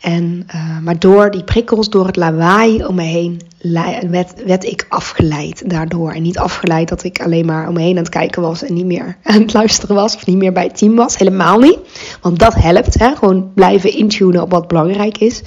En, 0.00 0.46
uh, 0.54 0.78
maar 0.78 0.98
door 0.98 1.30
die 1.30 1.44
prikkels, 1.44 1.90
door 1.90 2.06
het 2.06 2.16
lawaai 2.16 2.84
om 2.84 2.94
me 2.94 3.02
heen, 3.02 3.40
werd, 4.10 4.44
werd 4.44 4.64
ik 4.64 4.86
afgeleid 4.88 5.70
daardoor. 5.70 6.12
En 6.12 6.22
niet 6.22 6.38
afgeleid 6.38 6.88
dat 6.88 7.04
ik 7.04 7.22
alleen 7.22 7.46
maar 7.46 7.68
om 7.68 7.74
me 7.74 7.80
heen 7.80 7.96
aan 7.96 8.02
het 8.02 8.08
kijken 8.08 8.42
was 8.42 8.62
en 8.62 8.74
niet 8.74 8.84
meer 8.86 9.16
aan 9.22 9.40
het 9.40 9.52
luisteren 9.52 9.96
was 9.96 10.16
of 10.16 10.26
niet 10.26 10.36
meer 10.36 10.52
bij 10.52 10.64
het 10.64 10.76
team 10.76 10.96
was. 10.96 11.16
Helemaal 11.16 11.58
niet. 11.58 11.78
Want 12.20 12.38
dat 12.38 12.54
helpt. 12.54 12.98
Hè? 12.98 13.14
Gewoon 13.16 13.50
blijven 13.54 13.96
intunen 13.96 14.42
op 14.42 14.50
wat 14.50 14.68
belangrijk 14.68 15.18
is. 15.18 15.42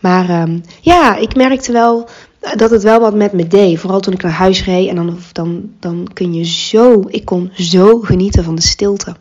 Maar 0.00 0.42
um, 0.42 0.62
ja, 0.80 1.16
ik 1.16 1.34
merkte 1.34 1.72
wel 1.72 2.08
dat 2.40 2.70
het 2.70 2.82
wel 2.82 3.00
wat 3.00 3.14
met 3.14 3.32
me 3.32 3.46
deed. 3.46 3.78
Vooral 3.80 4.00
toen 4.00 4.12
ik 4.12 4.22
naar 4.22 4.32
huis 4.32 4.64
reed. 4.64 4.88
En 4.88 4.96
dan, 4.96 5.18
dan, 5.32 5.70
dan 5.80 6.08
kun 6.12 6.34
je 6.34 6.44
zo, 6.44 7.04
ik 7.08 7.24
kon 7.24 7.50
zo 7.54 8.00
genieten 8.00 8.44
van 8.44 8.54
de 8.54 8.62
stilte. 8.62 9.16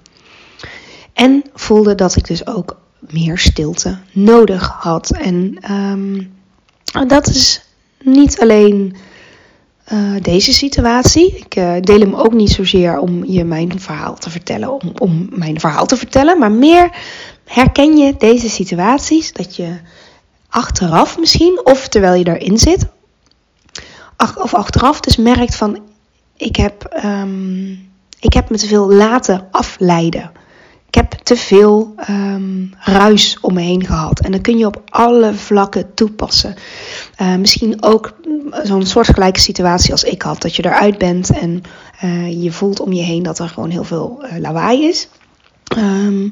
En 1.13 1.43
voelde 1.53 1.95
dat 1.95 2.15
ik 2.15 2.27
dus 2.27 2.47
ook 2.47 2.77
meer 3.00 3.38
stilte 3.38 3.97
nodig 4.12 4.67
had. 4.67 5.12
En 5.12 5.57
ehm, 5.62 6.24
dat 7.07 7.27
is 7.27 7.62
niet 8.03 8.39
alleen 8.39 8.95
uh, 9.93 10.21
deze 10.21 10.53
situatie. 10.53 11.38
Ik 11.38 11.55
uh, 11.55 11.74
deel 11.81 12.00
hem 12.00 12.13
ook 12.13 12.33
niet 12.33 12.51
zozeer 12.51 13.00
om 13.00 13.25
je 13.25 13.43
mijn 13.43 13.79
verhaal 13.79 14.15
te 14.15 14.29
vertellen, 14.29 14.71
om, 14.71 14.91
om 14.97 15.27
mijn 15.31 15.59
verhaal 15.59 15.86
te 15.86 15.97
vertellen, 15.97 16.39
maar 16.39 16.51
meer 16.51 16.89
herken 17.45 17.97
je 17.97 18.15
deze 18.17 18.50
situaties 18.50 19.33
dat 19.33 19.55
je 19.55 19.77
achteraf 20.50 21.19
misschien, 21.19 21.59
of 21.63 21.88
terwijl 21.88 22.13
je 22.13 22.38
erin 22.38 22.57
zit, 22.57 22.88
of 24.17 24.53
achteraf 24.53 25.00
dus 25.00 25.15
merkt 25.15 25.55
van 25.55 25.79
ik 26.38 26.55
heb, 26.55 27.00
um, 27.05 27.89
ik 28.19 28.33
heb 28.33 28.50
me 28.50 28.57
te 28.57 28.67
veel 28.67 28.91
laten 28.91 29.47
afleiden. 29.51 30.31
Ik 30.88 30.95
heb 30.95 31.12
te 31.12 31.36
veel 31.36 31.95
um, 32.09 32.74
ruis 32.79 33.38
om 33.41 33.53
me 33.53 33.62
heen 33.62 33.86
gehad. 33.86 34.19
En 34.19 34.31
dan 34.31 34.41
kun 34.41 34.57
je 34.57 34.65
op 34.65 34.81
alle 34.89 35.33
vlakken 35.33 35.93
toepassen. 35.93 36.55
Uh, 37.21 37.36
misschien 37.36 37.83
ook 37.83 38.13
zo'n 38.63 38.86
soortgelijke 38.86 39.39
situatie 39.39 39.91
als 39.91 40.03
ik 40.03 40.21
had. 40.21 40.41
Dat 40.41 40.55
je 40.55 40.65
eruit 40.65 40.97
bent 40.97 41.29
en 41.29 41.62
uh, 42.03 42.43
je 42.43 42.51
voelt 42.51 42.79
om 42.79 42.93
je 42.93 43.03
heen 43.03 43.24
dat 43.24 43.39
er 43.39 43.50
gewoon 43.50 43.69
heel 43.69 43.83
veel 43.83 44.24
lawaai 44.39 44.88
is. 44.88 45.07
Um, 45.77 46.31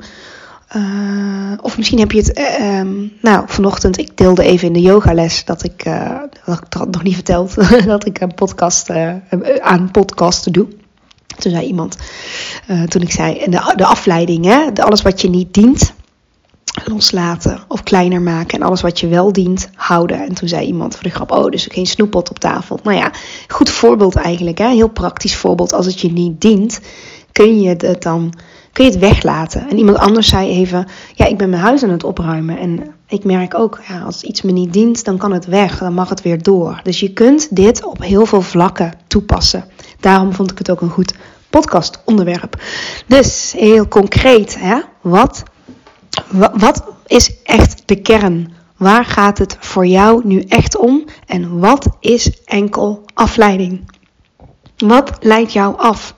uh, 0.75 1.51
of 1.61 1.77
misschien 1.77 1.99
heb 1.99 2.11
je 2.11 2.17
het, 2.17 2.39
uh, 2.39 2.79
um, 2.79 3.11
nou 3.21 3.43
vanochtend, 3.47 3.97
ik 3.97 4.17
deelde 4.17 4.43
even 4.43 4.67
in 4.67 4.73
de 4.73 4.81
yogales 4.81 5.45
dat 5.45 5.63
ik, 5.63 5.85
uh, 5.85 6.19
dat 6.45 6.87
ik 6.87 6.91
nog 6.91 7.03
niet 7.03 7.15
verteld, 7.15 7.55
dat 7.85 8.05
ik 8.05 8.21
een 8.21 8.33
podcast, 8.33 8.89
aan 9.61 9.91
podcasten 9.91 10.51
doe. 10.51 10.67
Toen 11.37 11.51
zei 11.51 11.65
iemand, 11.65 11.97
toen 12.87 13.01
ik 13.01 13.11
zei, 13.11 13.45
de, 13.49 13.73
de 13.75 13.85
afleiding, 13.85 14.45
hè, 14.45 14.71
de, 14.73 14.83
alles 14.83 15.01
wat 15.01 15.21
je 15.21 15.29
niet 15.29 15.53
dient, 15.53 15.93
loslaten 16.83 17.59
of 17.67 17.83
kleiner 17.83 18.21
maken. 18.21 18.59
En 18.59 18.65
alles 18.65 18.81
wat 18.81 18.99
je 18.99 19.07
wel 19.07 19.31
dient, 19.31 19.69
houden. 19.75 20.19
En 20.19 20.33
toen 20.33 20.47
zei 20.47 20.65
iemand 20.65 20.93
voor 20.93 21.03
de 21.03 21.09
grap, 21.09 21.31
oh, 21.31 21.49
dus 21.49 21.67
geen 21.71 21.85
snoeppot 21.85 22.29
op 22.29 22.39
tafel. 22.39 22.79
Nou 22.83 22.97
ja, 22.97 23.11
goed 23.47 23.69
voorbeeld 23.69 24.15
eigenlijk, 24.15 24.57
hè, 24.57 24.69
heel 24.69 24.89
praktisch 24.89 25.35
voorbeeld. 25.35 25.73
Als 25.73 25.85
het 25.85 25.99
je 25.99 26.11
niet 26.11 26.41
dient, 26.41 26.79
kun 27.31 27.61
je 27.61 27.75
het 27.77 28.01
dan 28.01 28.33
kun 28.75 28.85
je 28.85 28.91
het 28.91 28.99
weglaten. 28.99 29.69
En 29.69 29.77
iemand 29.77 29.97
anders 29.97 30.27
zei 30.27 30.49
even, 30.49 30.87
ja, 31.13 31.25
ik 31.25 31.37
ben 31.37 31.49
mijn 31.49 31.61
huis 31.61 31.83
aan 31.83 31.89
het 31.89 32.03
opruimen. 32.03 32.57
En 32.57 32.93
ik 33.07 33.23
merk 33.23 33.53
ook, 33.53 33.79
ja, 33.87 34.01
als 34.01 34.23
iets 34.23 34.41
me 34.41 34.51
niet 34.51 34.73
dient, 34.73 35.05
dan 35.05 35.17
kan 35.17 35.31
het 35.31 35.45
weg. 35.45 35.77
Dan 35.77 35.93
mag 35.93 36.09
het 36.09 36.21
weer 36.21 36.43
door. 36.43 36.79
Dus 36.83 36.99
je 36.99 37.13
kunt 37.13 37.55
dit 37.55 37.83
op 37.83 38.03
heel 38.03 38.25
veel 38.25 38.41
vlakken 38.41 38.93
toepassen. 39.07 39.65
Daarom 39.99 40.33
vond 40.33 40.51
ik 40.51 40.57
het 40.57 40.71
ook 40.71 40.81
een 40.81 40.89
goed 40.89 41.15
podcastonderwerp. 41.49 42.61
Dus 43.07 43.53
heel 43.57 43.87
concreet, 43.87 44.59
hè? 44.59 44.79
Wat, 45.01 45.43
wat 46.53 46.83
is 47.07 47.43
echt 47.43 47.83
de 47.85 48.01
kern? 48.01 48.53
Waar 48.77 49.05
gaat 49.05 49.37
het 49.37 49.57
voor 49.59 49.85
jou 49.85 50.21
nu 50.23 50.41
echt 50.41 50.77
om? 50.77 51.03
En 51.25 51.59
wat 51.59 51.87
is 51.99 52.43
enkel 52.45 53.05
afleiding? 53.13 53.91
Wat 54.77 55.17
leidt 55.19 55.53
jou 55.53 55.77
af? 55.77 56.15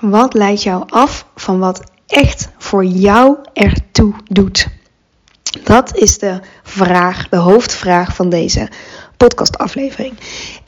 Wat 0.00 0.34
leidt 0.34 0.62
jou 0.62 0.84
af 0.88 1.26
van 1.34 1.58
wat 1.58 1.82
echt 2.06 2.48
voor 2.58 2.84
jou 2.84 3.36
ertoe 3.52 4.14
doet? 4.24 4.68
Dat 5.64 5.96
is 5.96 6.18
de 6.18 6.40
vraag, 6.62 7.28
de 7.28 7.36
hoofdvraag 7.36 8.14
van 8.14 8.28
deze 8.28 8.68
podcastaflevering. 9.16 10.12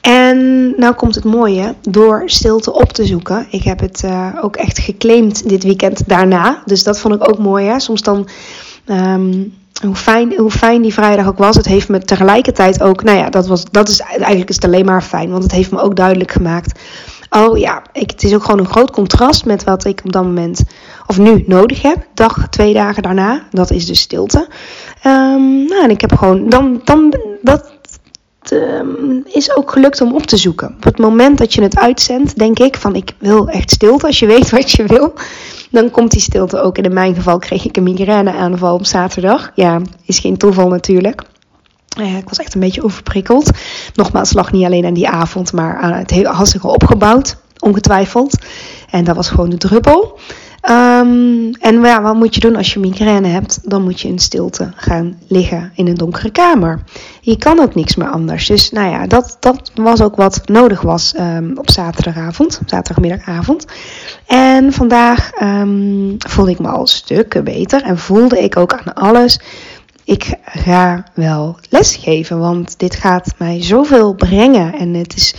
En 0.01 0.71
nou 0.77 0.95
komt 0.95 1.15
het 1.15 1.25
mooie, 1.25 1.75
door 1.89 2.23
stilte 2.27 2.73
op 2.73 2.93
te 2.93 3.07
zoeken. 3.07 3.47
Ik 3.51 3.63
heb 3.63 3.81
het 3.81 4.03
uh, 4.05 4.29
ook 4.41 4.57
echt 4.57 4.79
geclaimd 4.79 5.49
dit 5.49 5.63
weekend 5.63 6.09
daarna. 6.09 6.63
Dus 6.65 6.83
dat 6.83 7.01
vond 7.01 7.15
ik 7.15 7.29
ook 7.29 7.39
mooi. 7.39 7.67
Hè? 7.67 7.81
Soms 7.81 8.03
dan, 8.03 8.29
um, 8.87 9.55
hoe, 9.83 9.95
fijn, 9.95 10.37
hoe 10.37 10.51
fijn 10.51 10.83
die 10.83 10.93
vrijdag 10.93 11.27
ook 11.27 11.39
was, 11.39 11.57
het 11.57 11.67
heeft 11.67 11.89
me 11.89 11.99
tegelijkertijd 11.99 12.83
ook, 12.83 13.03
nou 13.03 13.19
ja, 13.19 13.31
dat, 13.31 13.47
was, 13.47 13.65
dat 13.71 13.89
is 13.89 14.01
eigenlijk 14.01 14.51
is 14.51 14.61
alleen 14.61 14.85
maar 14.85 15.03
fijn. 15.03 15.31
Want 15.31 15.43
het 15.43 15.53
heeft 15.53 15.71
me 15.71 15.81
ook 15.81 15.97
duidelijk 15.97 16.31
gemaakt 16.31 16.81
oh 17.33 17.59
ja, 17.59 17.83
ik, 17.93 18.11
het 18.11 18.23
is 18.23 18.35
ook 18.35 18.45
gewoon 18.45 18.59
een 18.59 18.71
groot 18.71 18.91
contrast 18.91 19.45
met 19.45 19.65
wat 19.65 19.85
ik 19.85 20.01
op 20.05 20.13
dat 20.13 20.25
moment, 20.25 20.63
of 21.07 21.19
nu, 21.19 21.45
nodig 21.47 21.83
heb. 21.83 22.07
Dag, 22.15 22.49
twee 22.49 22.75
dagen 22.75 23.03
daarna, 23.03 23.43
dat 23.51 23.71
is 23.71 23.87
dus 23.87 24.01
stilte. 24.01 24.49
Um, 25.07 25.65
nou, 25.65 25.83
en 25.85 25.91
ik 25.91 26.01
heb 26.01 26.17
gewoon, 26.17 26.49
dan, 26.49 26.81
dan, 26.85 27.15
dat 27.43 27.73
um, 28.51 29.23
is 29.25 29.57
ook 29.57 29.71
gelukt 29.71 30.01
om 30.01 30.15
op 30.15 30.27
te 30.27 30.37
zoeken. 30.37 30.75
Op 30.77 30.85
het 30.85 30.99
moment 30.99 31.39
dat 31.39 31.55
je 31.55 31.63
het 31.63 31.79
uitzendt, 31.79 32.39
denk 32.39 32.59
ik 32.59 32.77
van 32.77 32.95
ik 32.95 33.13
wil 33.19 33.49
echt 33.49 33.71
stilte. 33.71 34.07
Als 34.07 34.19
je 34.19 34.27
weet 34.27 34.51
wat 34.51 34.71
je 34.71 34.87
wil, 34.87 35.13
dan 35.71 35.91
komt 35.91 36.11
die 36.11 36.21
stilte 36.21 36.61
ook. 36.61 36.79
En 36.79 36.85
in 36.85 36.95
mijn 36.95 37.15
geval 37.15 37.39
kreeg 37.39 37.65
ik 37.65 37.77
een 37.77 37.83
migraineaanval 37.83 38.75
op 38.75 38.87
zaterdag. 38.87 39.53
Ja, 39.55 39.81
is 40.07 40.19
geen 40.19 40.37
toeval 40.37 40.69
natuurlijk. 40.69 41.23
Uh, 41.99 42.17
ik 42.17 42.29
was 42.29 42.39
echt 42.39 42.55
een 42.55 42.61
beetje 42.61 42.85
overprikkeld. 42.85 43.51
Nogmaals, 43.95 44.33
lag 44.33 44.53
niet 44.53 44.65
alleen 44.65 44.87
aan 44.87 44.95
die 44.95 45.09
avond, 45.09 45.53
maar 45.53 45.79
aan 45.79 45.93
het 45.93 46.11
hele 46.11 46.29
al 46.29 46.47
opgebouwd, 46.63 47.37
ongetwijfeld. 47.59 48.39
En 48.91 49.05
dat 49.05 49.17
was 49.17 49.29
gewoon 49.29 49.51
de 49.51 49.59
druppel. 49.59 50.19
Um, 50.71 51.55
en 51.55 51.81
ja, 51.81 52.03
wat 52.03 52.15
moet 52.15 52.35
je 52.35 52.41
doen 52.41 52.57
als 52.57 52.73
je 52.73 52.81
migraine 52.81 53.29
hebt? 53.29 53.71
Dan 53.71 53.83
moet 53.83 54.01
je 54.01 54.09
in 54.09 54.19
stilte 54.19 54.73
gaan 54.77 55.19
liggen 55.27 55.73
in 55.75 55.87
een 55.87 55.95
donkere 55.95 56.31
kamer. 56.31 56.83
Je 57.21 57.39
kan 57.39 57.61
ook 57.61 57.75
niks 57.75 57.97
meer 57.97 58.09
anders. 58.09 58.47
Dus 58.47 58.71
nou 58.71 58.91
ja, 58.91 59.07
dat, 59.07 59.37
dat 59.41 59.71
was 59.75 60.03
ook 60.03 60.17
wat 60.17 60.41
nodig 60.45 60.81
was 60.81 61.15
um, 61.19 61.59
op 61.59 61.71
zaterdagavond, 61.71 62.61
zaterdagmiddagavond. 62.67 63.67
En 64.27 64.73
vandaag 64.73 65.31
um, 65.43 66.17
voelde 66.19 66.51
ik 66.51 66.59
me 66.59 66.69
al 66.69 66.87
stukken 66.87 67.45
beter 67.45 67.83
en 67.83 67.99
voelde 67.99 68.43
ik 68.43 68.57
ook 68.57 68.73
aan 68.73 68.95
alles 68.95 69.41
ik 70.05 70.35
ga 70.45 71.05
wel 71.15 71.59
lesgeven, 71.69 72.39
want 72.39 72.79
dit 72.79 72.95
gaat 72.95 73.35
mij 73.39 73.63
zoveel 73.63 74.15
brengen. 74.15 74.75
En 74.75 74.95
het 74.95 75.17
is, 75.17 75.35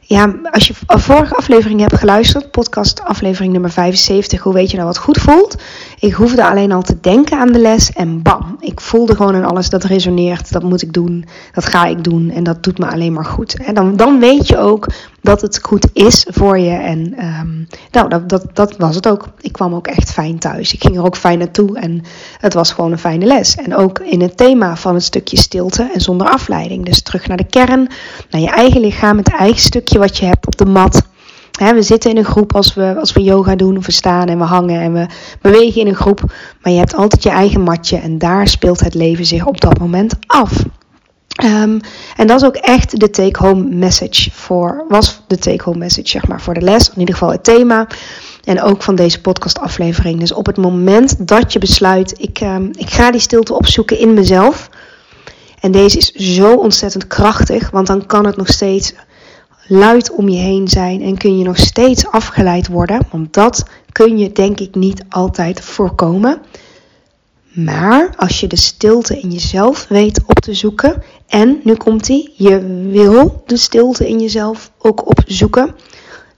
ja, 0.00 0.34
als 0.50 0.66
je 0.66 0.74
vorige 0.86 1.34
aflevering 1.34 1.80
hebt 1.80 1.98
geluisterd, 1.98 2.50
podcast 2.50 3.02
aflevering 3.04 3.52
nummer 3.52 3.70
75, 3.70 4.42
hoe 4.42 4.54
weet 4.54 4.70
je 4.70 4.76
nou 4.76 4.88
wat 4.88 4.98
goed 4.98 5.18
voelt? 5.18 5.62
Ik 6.04 6.12
hoefde 6.12 6.46
alleen 6.46 6.72
al 6.72 6.82
te 6.82 7.00
denken 7.00 7.38
aan 7.38 7.52
de 7.52 7.58
les 7.58 7.92
en 7.92 8.22
bam, 8.22 8.56
ik 8.60 8.80
voelde 8.80 9.16
gewoon 9.16 9.34
aan 9.34 9.44
alles 9.44 9.70
dat 9.70 9.84
resoneert, 9.84 10.52
dat 10.52 10.62
moet 10.62 10.82
ik 10.82 10.92
doen, 10.92 11.24
dat 11.52 11.64
ga 11.64 11.84
ik 11.84 12.04
doen 12.04 12.30
en 12.30 12.44
dat 12.44 12.62
doet 12.62 12.78
me 12.78 12.86
alleen 12.86 13.12
maar 13.12 13.24
goed. 13.24 13.64
En 13.64 13.74
dan, 13.74 13.96
dan 13.96 14.20
weet 14.20 14.48
je 14.48 14.58
ook 14.58 14.86
dat 15.20 15.40
het 15.40 15.58
goed 15.62 15.86
is 15.92 16.26
voor 16.30 16.58
je 16.58 16.70
en 16.70 17.24
um, 17.24 17.66
nou, 17.90 18.08
dat, 18.08 18.28
dat, 18.28 18.46
dat 18.52 18.76
was 18.76 18.94
het 18.94 19.08
ook. 19.08 19.26
Ik 19.40 19.52
kwam 19.52 19.74
ook 19.74 19.86
echt 19.86 20.12
fijn 20.12 20.38
thuis. 20.38 20.72
Ik 20.72 20.82
ging 20.82 20.96
er 20.96 21.04
ook 21.04 21.16
fijn 21.16 21.38
naartoe 21.38 21.78
en 21.78 22.02
het 22.38 22.54
was 22.54 22.72
gewoon 22.72 22.92
een 22.92 22.98
fijne 22.98 23.24
les. 23.24 23.54
En 23.54 23.74
ook 23.76 23.98
in 23.98 24.20
het 24.20 24.36
thema 24.36 24.76
van 24.76 24.94
het 24.94 25.04
stukje 25.04 25.36
stilte 25.36 25.90
en 25.94 26.00
zonder 26.00 26.28
afleiding. 26.28 26.84
Dus 26.84 27.02
terug 27.02 27.26
naar 27.26 27.36
de 27.36 27.46
kern, 27.46 27.88
naar 28.30 28.40
je 28.40 28.50
eigen 28.50 28.80
lichaam, 28.80 29.16
het 29.16 29.28
eigen 29.28 29.60
stukje 29.60 29.98
wat 29.98 30.18
je 30.18 30.24
hebt 30.24 30.46
op 30.46 30.56
de 30.56 30.66
mat 30.66 31.02
we 31.58 31.82
zitten 31.82 32.10
in 32.10 32.16
een 32.16 32.24
groep 32.24 32.54
als 32.54 32.74
we, 32.74 32.94
als 32.98 33.12
we 33.12 33.22
yoga 33.22 33.56
doen, 33.56 33.76
of 33.76 33.86
we 33.86 33.92
staan 33.92 34.26
en 34.26 34.38
we 34.38 34.44
hangen 34.44 34.80
en 34.80 34.92
we 34.92 35.06
bewegen 35.40 35.80
in 35.80 35.86
een 35.86 35.94
groep. 35.94 36.20
Maar 36.62 36.72
je 36.72 36.78
hebt 36.78 36.94
altijd 36.94 37.22
je 37.22 37.30
eigen 37.30 37.60
matje 37.60 37.96
en 37.96 38.18
daar 38.18 38.48
speelt 38.48 38.80
het 38.80 38.94
leven 38.94 39.24
zich 39.24 39.46
op 39.46 39.60
dat 39.60 39.78
moment 39.78 40.14
af. 40.26 40.64
Um, 41.44 41.80
en 42.16 42.26
dat 42.26 42.40
is 42.40 42.46
ook 42.46 42.56
echt 42.56 43.00
de 43.00 43.10
take-home 43.10 43.64
message 43.64 44.30
voor, 44.30 44.84
was 44.88 45.22
de 45.26 45.38
take-home 45.38 45.78
message 45.78 46.08
zeg 46.08 46.26
maar 46.26 46.40
voor 46.40 46.54
de 46.54 46.60
les, 46.60 46.90
in 46.90 46.98
ieder 46.98 47.14
geval 47.14 47.32
het 47.32 47.44
thema. 47.44 47.86
En 48.44 48.62
ook 48.62 48.82
van 48.82 48.94
deze 48.94 49.20
podcastaflevering. 49.20 50.20
Dus 50.20 50.32
op 50.32 50.46
het 50.46 50.56
moment 50.56 51.28
dat 51.28 51.52
je 51.52 51.58
besluit, 51.58 52.14
ik, 52.20 52.40
um, 52.40 52.70
ik 52.76 52.90
ga 52.90 53.10
die 53.10 53.20
stilte 53.20 53.54
opzoeken 53.54 53.98
in 53.98 54.14
mezelf. 54.14 54.70
En 55.60 55.72
deze 55.72 55.98
is 55.98 56.10
zo 56.10 56.54
ontzettend 56.54 57.06
krachtig, 57.06 57.70
want 57.70 57.86
dan 57.86 58.06
kan 58.06 58.26
het 58.26 58.36
nog 58.36 58.48
steeds 58.48 58.94
luid 59.66 60.10
om 60.10 60.28
je 60.28 60.38
heen 60.38 60.68
zijn 60.68 61.02
en 61.02 61.18
kun 61.18 61.38
je 61.38 61.44
nog 61.44 61.58
steeds 61.58 62.06
afgeleid 62.06 62.68
worden. 62.68 63.06
Want 63.10 63.32
dat 63.32 63.64
kun 63.92 64.18
je 64.18 64.32
denk 64.32 64.60
ik 64.60 64.74
niet 64.74 65.04
altijd 65.08 65.60
voorkomen. 65.60 66.38
Maar 67.52 68.14
als 68.16 68.40
je 68.40 68.46
de 68.46 68.56
stilte 68.56 69.20
in 69.20 69.30
jezelf 69.30 69.86
weet 69.88 70.20
op 70.26 70.40
te 70.40 70.54
zoeken 70.54 71.02
en 71.26 71.60
nu 71.64 71.74
komt 71.74 72.06
die, 72.06 72.32
je 72.36 72.86
wil 72.90 73.42
de 73.46 73.56
stilte 73.56 74.08
in 74.08 74.20
jezelf 74.20 74.70
ook 74.78 75.08
opzoeken, 75.08 75.74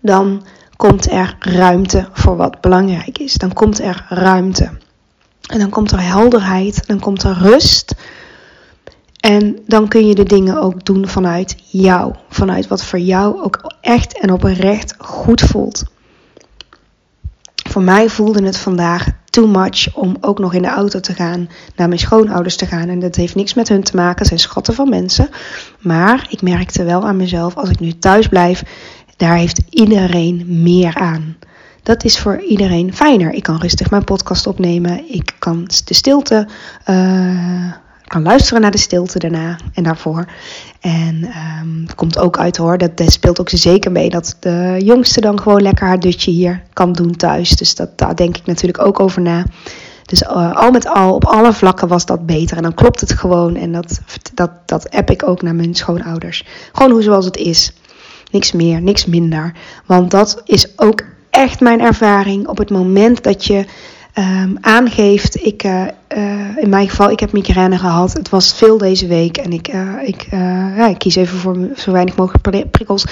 dan 0.00 0.42
komt 0.76 1.10
er 1.10 1.36
ruimte 1.38 2.08
voor 2.12 2.36
wat 2.36 2.60
belangrijk 2.60 3.18
is. 3.18 3.34
Dan 3.34 3.52
komt 3.52 3.80
er 3.80 4.06
ruimte. 4.08 4.70
En 5.46 5.58
dan 5.58 5.68
komt 5.68 5.90
er 5.90 6.02
helderheid, 6.02 6.86
dan 6.86 7.00
komt 7.00 7.22
er 7.22 7.38
rust. 7.38 7.94
En 9.26 9.58
dan 9.66 9.88
kun 9.88 10.06
je 10.06 10.14
de 10.14 10.24
dingen 10.24 10.60
ook 10.60 10.84
doen 10.84 11.08
vanuit 11.08 11.56
jou. 11.70 12.14
Vanuit 12.28 12.68
wat 12.68 12.84
voor 12.84 12.98
jou 12.98 13.42
ook 13.42 13.74
echt 13.80 14.18
en 14.20 14.32
oprecht 14.32 14.94
goed 14.98 15.40
voelt. 15.40 15.84
Voor 17.68 17.82
mij 17.82 18.08
voelde 18.08 18.44
het 18.44 18.56
vandaag 18.56 19.06
too 19.24 19.46
much 19.46 19.94
om 19.94 20.16
ook 20.20 20.38
nog 20.38 20.54
in 20.54 20.62
de 20.62 20.68
auto 20.68 21.00
te 21.00 21.12
gaan, 21.12 21.48
naar 21.76 21.88
mijn 21.88 22.00
schoonouders 22.00 22.56
te 22.56 22.66
gaan. 22.66 22.88
En 22.88 22.98
dat 22.98 23.16
heeft 23.16 23.34
niks 23.34 23.54
met 23.54 23.68
hun 23.68 23.82
te 23.82 23.96
maken, 23.96 24.26
zijn 24.26 24.38
schatten 24.38 24.74
van 24.74 24.88
mensen. 24.88 25.28
Maar 25.80 26.26
ik 26.30 26.42
merkte 26.42 26.84
wel 26.84 27.06
aan 27.06 27.16
mezelf, 27.16 27.56
als 27.56 27.70
ik 27.70 27.80
nu 27.80 27.98
thuis 27.98 28.28
blijf, 28.28 28.62
daar 29.16 29.36
heeft 29.36 29.62
iedereen 29.70 30.62
meer 30.62 30.94
aan. 30.94 31.36
Dat 31.82 32.04
is 32.04 32.18
voor 32.18 32.40
iedereen 32.40 32.94
fijner. 32.94 33.32
Ik 33.32 33.42
kan 33.42 33.60
rustig 33.60 33.90
mijn 33.90 34.04
podcast 34.04 34.46
opnemen. 34.46 35.12
Ik 35.12 35.34
kan 35.38 35.64
de 35.84 35.94
stilte, 35.94 36.48
uh, 36.90 37.72
kan 38.06 38.22
luisteren 38.22 38.60
naar 38.60 38.70
de 38.70 38.78
stilte 38.78 39.18
daarna 39.18 39.58
en 39.74 39.82
daarvoor. 39.82 40.24
En 40.80 41.30
um, 41.62 41.86
komt 41.94 42.18
ook 42.18 42.38
uit 42.38 42.56
hoor, 42.56 42.78
dat, 42.78 42.96
dat, 42.96 43.12
speelt 43.12 43.40
ook 43.40 43.48
zeker 43.48 43.92
mee 43.92 44.10
dat 44.10 44.36
de 44.40 44.76
jongste 44.78 45.20
dan 45.20 45.40
gewoon 45.40 45.62
lekker 45.62 45.86
haar 45.86 46.00
dutje 46.00 46.30
hier 46.30 46.62
kan 46.72 46.92
doen 46.92 47.16
thuis. 47.16 47.56
Dus 47.56 47.74
dat, 47.74 47.98
daar 47.98 48.16
denk 48.16 48.36
ik 48.36 48.46
natuurlijk 48.46 48.84
ook 48.84 49.00
over 49.00 49.22
na. 49.22 49.44
Dus 50.06 50.22
uh, 50.22 50.56
al 50.56 50.70
met 50.70 50.86
al, 50.88 51.14
op 51.14 51.24
alle 51.24 51.52
vlakken 51.52 51.88
was 51.88 52.06
dat 52.06 52.26
beter. 52.26 52.56
En 52.56 52.62
dan 52.62 52.74
klopt 52.74 53.00
het 53.00 53.12
gewoon. 53.12 53.56
En 53.56 53.72
dat, 53.72 54.00
dat, 54.34 54.50
dat 54.66 54.90
app 54.90 55.10
ik 55.10 55.28
ook 55.28 55.42
naar 55.42 55.54
mijn 55.54 55.74
schoonouders. 55.74 56.44
Gewoon 56.72 56.90
hoe 56.90 57.02
zoals 57.02 57.24
het 57.24 57.36
is. 57.36 57.72
Niks 58.30 58.52
meer, 58.52 58.82
niks 58.82 59.06
minder. 59.06 59.52
Want 59.86 60.10
dat 60.10 60.42
is 60.44 60.78
ook 60.78 61.02
echt 61.30 61.60
mijn 61.60 61.80
ervaring. 61.80 62.48
Op 62.48 62.58
het 62.58 62.70
moment 62.70 63.22
dat 63.22 63.44
je 63.44 63.64
um, 64.18 64.58
aangeeft, 64.60 65.44
ik, 65.44 65.64
uh, 65.64 65.84
uh, 66.16 66.56
in 66.56 66.68
mijn 66.68 66.88
geval, 66.88 67.10
ik 67.10 67.20
heb 67.20 67.32
migraine 67.32 67.78
gehad. 67.78 68.12
Het 68.12 68.28
was 68.28 68.54
veel 68.54 68.78
deze 68.78 69.06
week 69.06 69.36
en 69.36 69.52
ik, 69.52 69.74
uh, 69.74 69.92
ik, 70.02 70.26
ja, 70.30 70.86
ik 70.86 70.98
kies 70.98 71.16
even 71.16 71.38
voor 71.38 71.68
zo 71.76 71.92
weinig 71.92 72.16
mogelijk 72.16 72.70
prikkels. 72.70 73.04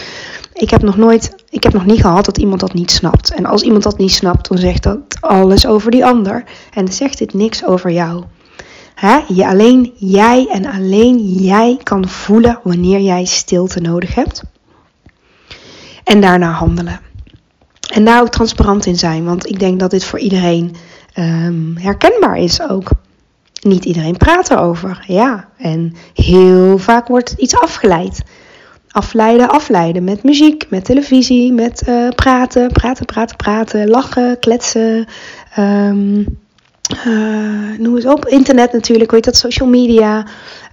Ik 0.52 0.70
heb 0.70 0.82
nog 0.82 0.96
nooit, 0.96 1.34
ik 1.50 1.62
heb 1.62 1.72
nog 1.72 1.86
niet 1.86 2.00
gehad 2.00 2.24
dat 2.24 2.38
iemand 2.38 2.60
dat 2.60 2.74
niet 2.74 2.90
snapt. 2.90 3.34
En 3.34 3.46
als 3.46 3.62
iemand 3.62 3.82
dat 3.82 3.98
niet 3.98 4.12
snapt, 4.12 4.48
dan 4.48 4.58
zegt 4.58 4.82
dat 4.82 4.98
alles 5.20 5.66
over 5.66 5.90
die 5.90 6.04
ander. 6.04 6.44
En 6.72 6.92
zegt 6.92 7.18
dit 7.18 7.34
niks 7.34 7.64
over 7.64 7.90
jou. 7.90 8.24
Hè? 8.94 9.20
Je, 9.28 9.46
alleen 9.46 9.92
jij 9.96 10.48
en 10.52 10.66
alleen 10.66 11.18
jij 11.20 11.78
kan 11.82 12.08
voelen 12.08 12.60
wanneer 12.62 13.00
jij 13.00 13.24
stilte 13.24 13.80
nodig 13.80 14.14
hebt. 14.14 14.42
En 16.04 16.20
daarna 16.20 16.50
handelen. 16.50 17.00
En 17.92 18.04
daar 18.04 18.20
ook 18.20 18.28
transparant 18.28 18.86
in 18.86 18.96
zijn, 18.96 19.24
want 19.24 19.48
ik 19.48 19.58
denk 19.58 19.80
dat 19.80 19.90
dit 19.90 20.04
voor 20.04 20.18
iedereen 20.18 20.74
um, 21.18 21.76
herkenbaar 21.76 22.38
is 22.38 22.62
ook. 22.62 22.90
Niet 23.62 23.84
iedereen 23.84 24.16
praat 24.16 24.50
erover, 24.50 25.04
ja. 25.06 25.48
En 25.56 25.94
heel 26.14 26.78
vaak 26.78 27.08
wordt 27.08 27.34
iets 27.36 27.56
afgeleid. 27.56 28.22
Afleiden, 28.90 29.48
afleiden 29.48 30.04
met 30.04 30.22
muziek, 30.22 30.66
met 30.70 30.84
televisie, 30.84 31.52
met 31.52 31.82
uh, 31.88 32.08
praten, 32.08 32.72
praten, 32.72 33.06
praten, 33.06 33.36
praten, 33.36 33.88
lachen, 33.88 34.38
kletsen. 34.38 35.06
Um, 35.58 36.26
uh, 37.06 37.78
noem 37.78 37.94
het 37.94 38.06
op. 38.06 38.26
Internet 38.26 38.72
natuurlijk, 38.72 39.10
weet 39.10 39.24
dat, 39.24 39.36
social 39.36 39.68
media. 39.68 40.26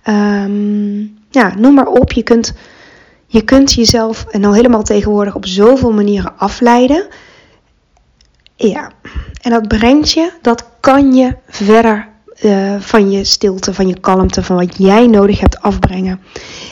Um, 0.10 1.18
ja, 1.30 1.54
noem 1.58 1.74
maar 1.74 1.88
op. 1.88 2.12
Je 2.12 2.24
kunt 2.24 2.54
je 3.32 3.42
kunt 3.42 3.74
jezelf 3.74 4.26
en 4.30 4.44
al 4.44 4.54
helemaal 4.54 4.84
tegenwoordig 4.84 5.36
op 5.36 5.46
zoveel 5.46 5.92
manieren 5.92 6.38
afleiden. 6.38 7.08
Ja, 8.70 8.92
en 9.42 9.52
dat 9.52 9.68
brengt 9.68 10.12
je, 10.12 10.32
dat 10.42 10.66
kan 10.80 11.14
je 11.14 11.36
verder 11.48 12.10
uh, 12.44 12.80
van 12.80 13.12
je 13.12 13.24
stilte, 13.24 13.74
van 13.74 13.88
je 13.88 14.00
kalmte, 14.00 14.44
van 14.44 14.56
wat 14.56 14.78
jij 14.78 15.08
nodig 15.08 15.40
hebt 15.40 15.62
afbrengen. 15.62 16.22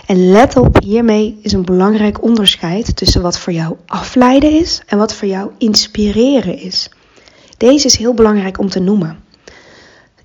En 0.05 0.31
let 0.31 0.55
op, 0.55 0.81
hiermee 0.83 1.39
is 1.41 1.51
een 1.51 1.65
belangrijk 1.65 2.23
onderscheid 2.23 2.95
tussen 2.95 3.21
wat 3.21 3.39
voor 3.39 3.53
jou 3.53 3.75
afleiden 3.85 4.51
is 4.51 4.81
en 4.85 4.97
wat 4.97 5.13
voor 5.13 5.27
jou 5.27 5.51
inspireren 5.57 6.57
is. 6.57 6.91
Deze 7.57 7.85
is 7.85 7.97
heel 7.97 8.13
belangrijk 8.13 8.59
om 8.59 8.69
te 8.69 8.79
noemen. 8.79 9.23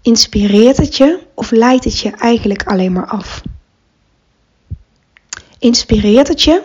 Inspireert 0.02 0.76
het 0.76 0.96
je 0.96 1.18
of 1.34 1.50
leidt 1.50 1.84
het 1.84 1.98
je 1.98 2.10
eigenlijk 2.10 2.62
alleen 2.64 2.92
maar 2.92 3.06
af? 3.06 3.42
Inspireert 5.58 6.28
het 6.28 6.42
je? 6.42 6.62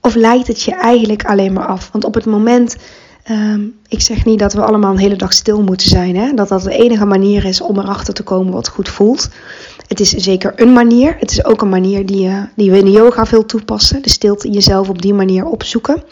Of 0.00 0.14
leidt 0.14 0.46
het 0.46 0.62
je 0.62 0.74
eigenlijk 0.74 1.24
alleen 1.24 1.52
maar 1.52 1.66
af? 1.66 1.88
Want 1.92 2.04
op 2.04 2.14
het 2.14 2.24
moment, 2.24 2.76
um, 3.30 3.74
ik 3.88 4.00
zeg 4.00 4.24
niet 4.24 4.38
dat 4.38 4.52
we 4.52 4.64
allemaal 4.64 4.90
een 4.90 4.98
hele 4.98 5.16
dag 5.16 5.32
stil 5.32 5.62
moeten 5.62 5.88
zijn. 5.88 6.16
Hè? 6.16 6.34
Dat 6.34 6.48
dat 6.48 6.62
de 6.62 6.76
enige 6.76 7.04
manier 7.04 7.44
is 7.44 7.60
om 7.60 7.78
erachter 7.78 8.14
te 8.14 8.22
komen 8.22 8.52
wat 8.52 8.68
goed 8.68 8.88
voelt. 8.88 9.28
Het 9.88 10.00
is 10.00 10.10
zeker 10.10 10.52
een 10.56 10.72
manier. 10.72 11.16
Het 11.18 11.30
is 11.30 11.44
ook 11.44 11.62
een 11.62 11.68
manier 11.68 12.06
die, 12.06 12.28
uh, 12.28 12.42
die 12.56 12.70
we 12.70 12.78
in 12.78 12.84
de 12.84 12.90
yoga 12.90 13.26
veel 13.26 13.46
toepassen. 13.46 14.02
De 14.02 14.10
stilte 14.10 14.50
jezelf 14.50 14.88
op 14.88 15.02
die 15.02 15.14
manier 15.14 15.44
opzoeken. 15.44 16.02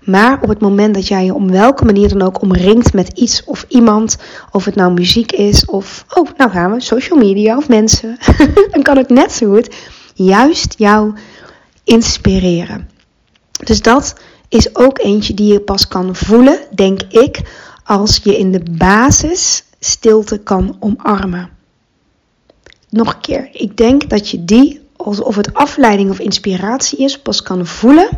Maar 0.00 0.42
op 0.42 0.48
het 0.48 0.60
moment 0.60 0.94
dat 0.94 1.08
jij 1.08 1.24
je 1.24 1.34
om 1.34 1.50
welke 1.50 1.84
manier 1.84 2.08
dan 2.08 2.22
ook 2.22 2.42
omringt 2.42 2.92
met 2.92 3.08
iets 3.08 3.44
of 3.44 3.64
iemand, 3.68 4.16
of 4.50 4.64
het 4.64 4.74
nou 4.74 4.92
muziek 4.92 5.32
is 5.32 5.64
of, 5.64 6.04
oh, 6.14 6.28
nou 6.36 6.50
gaan 6.50 6.72
we, 6.72 6.80
social 6.80 7.18
media 7.18 7.56
of 7.56 7.68
mensen, 7.68 8.18
dan 8.72 8.82
kan 8.82 8.96
het 8.96 9.08
net 9.08 9.32
zo 9.32 9.52
goed 9.52 9.74
juist 10.14 10.74
jou 10.78 11.14
inspireren. 11.84 12.88
Dus 13.64 13.82
dat 13.82 14.14
is 14.48 14.76
ook 14.76 14.98
eentje 14.98 15.34
die 15.34 15.52
je 15.52 15.60
pas 15.60 15.88
kan 15.88 16.16
voelen, 16.16 16.58
denk 16.74 17.02
ik, 17.02 17.40
als 17.84 18.20
je 18.22 18.38
in 18.38 18.52
de 18.52 18.62
basis 18.70 19.64
stilte 19.80 20.38
kan 20.38 20.76
omarmen. 20.80 21.48
Nog 22.90 23.14
een 23.14 23.20
keer, 23.20 23.48
ik 23.52 23.76
denk 23.76 24.10
dat 24.10 24.28
je 24.28 24.44
die, 24.44 24.80
of 24.96 25.36
het 25.36 25.54
afleiding 25.54 26.10
of 26.10 26.18
inspiratie 26.18 26.98
is, 26.98 27.20
pas 27.20 27.42
kan 27.42 27.66
voelen 27.66 28.08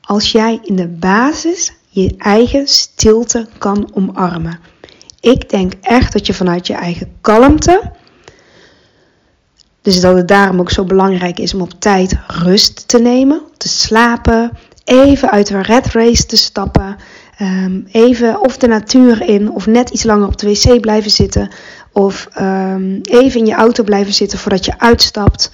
als 0.00 0.32
jij 0.32 0.60
in 0.62 0.76
de 0.76 0.88
basis 0.88 1.72
je 1.88 2.14
eigen 2.18 2.68
stilte 2.68 3.48
kan 3.58 3.90
omarmen. 3.94 4.58
Ik 5.20 5.50
denk 5.50 5.72
echt 5.80 6.12
dat 6.12 6.26
je 6.26 6.34
vanuit 6.34 6.66
je 6.66 6.74
eigen 6.74 7.12
kalmte 7.20 7.94
dus 9.86 10.00
dat 10.00 10.16
het 10.16 10.28
daarom 10.28 10.60
ook 10.60 10.70
zo 10.70 10.84
belangrijk 10.84 11.38
is 11.38 11.54
om 11.54 11.60
op 11.60 11.72
tijd 11.78 12.18
rust 12.26 12.88
te 12.88 12.98
nemen, 12.98 13.42
te 13.56 13.68
slapen, 13.68 14.50
even 14.86 15.30
uit 15.30 15.46
de 15.46 15.62
red 15.62 15.86
race 15.86 16.26
te 16.26 16.36
stappen, 16.36 16.96
ehm, 17.38 17.80
even 17.90 18.40
of 18.40 18.56
de 18.56 18.66
natuur 18.66 19.28
in 19.28 19.50
of 19.50 19.66
net 19.66 19.90
iets 19.90 20.04
langer 20.04 20.26
op 20.26 20.38
de 20.38 20.46
wc 20.46 20.80
blijven 20.80 21.10
zitten 21.10 21.50
of 21.92 22.28
ehm, 22.32 22.98
even 23.02 23.40
in 23.40 23.46
je 23.46 23.54
auto 23.54 23.84
blijven 23.84 24.14
zitten 24.14 24.38
voordat 24.38 24.64
je 24.64 24.78
uitstapt. 24.78 25.50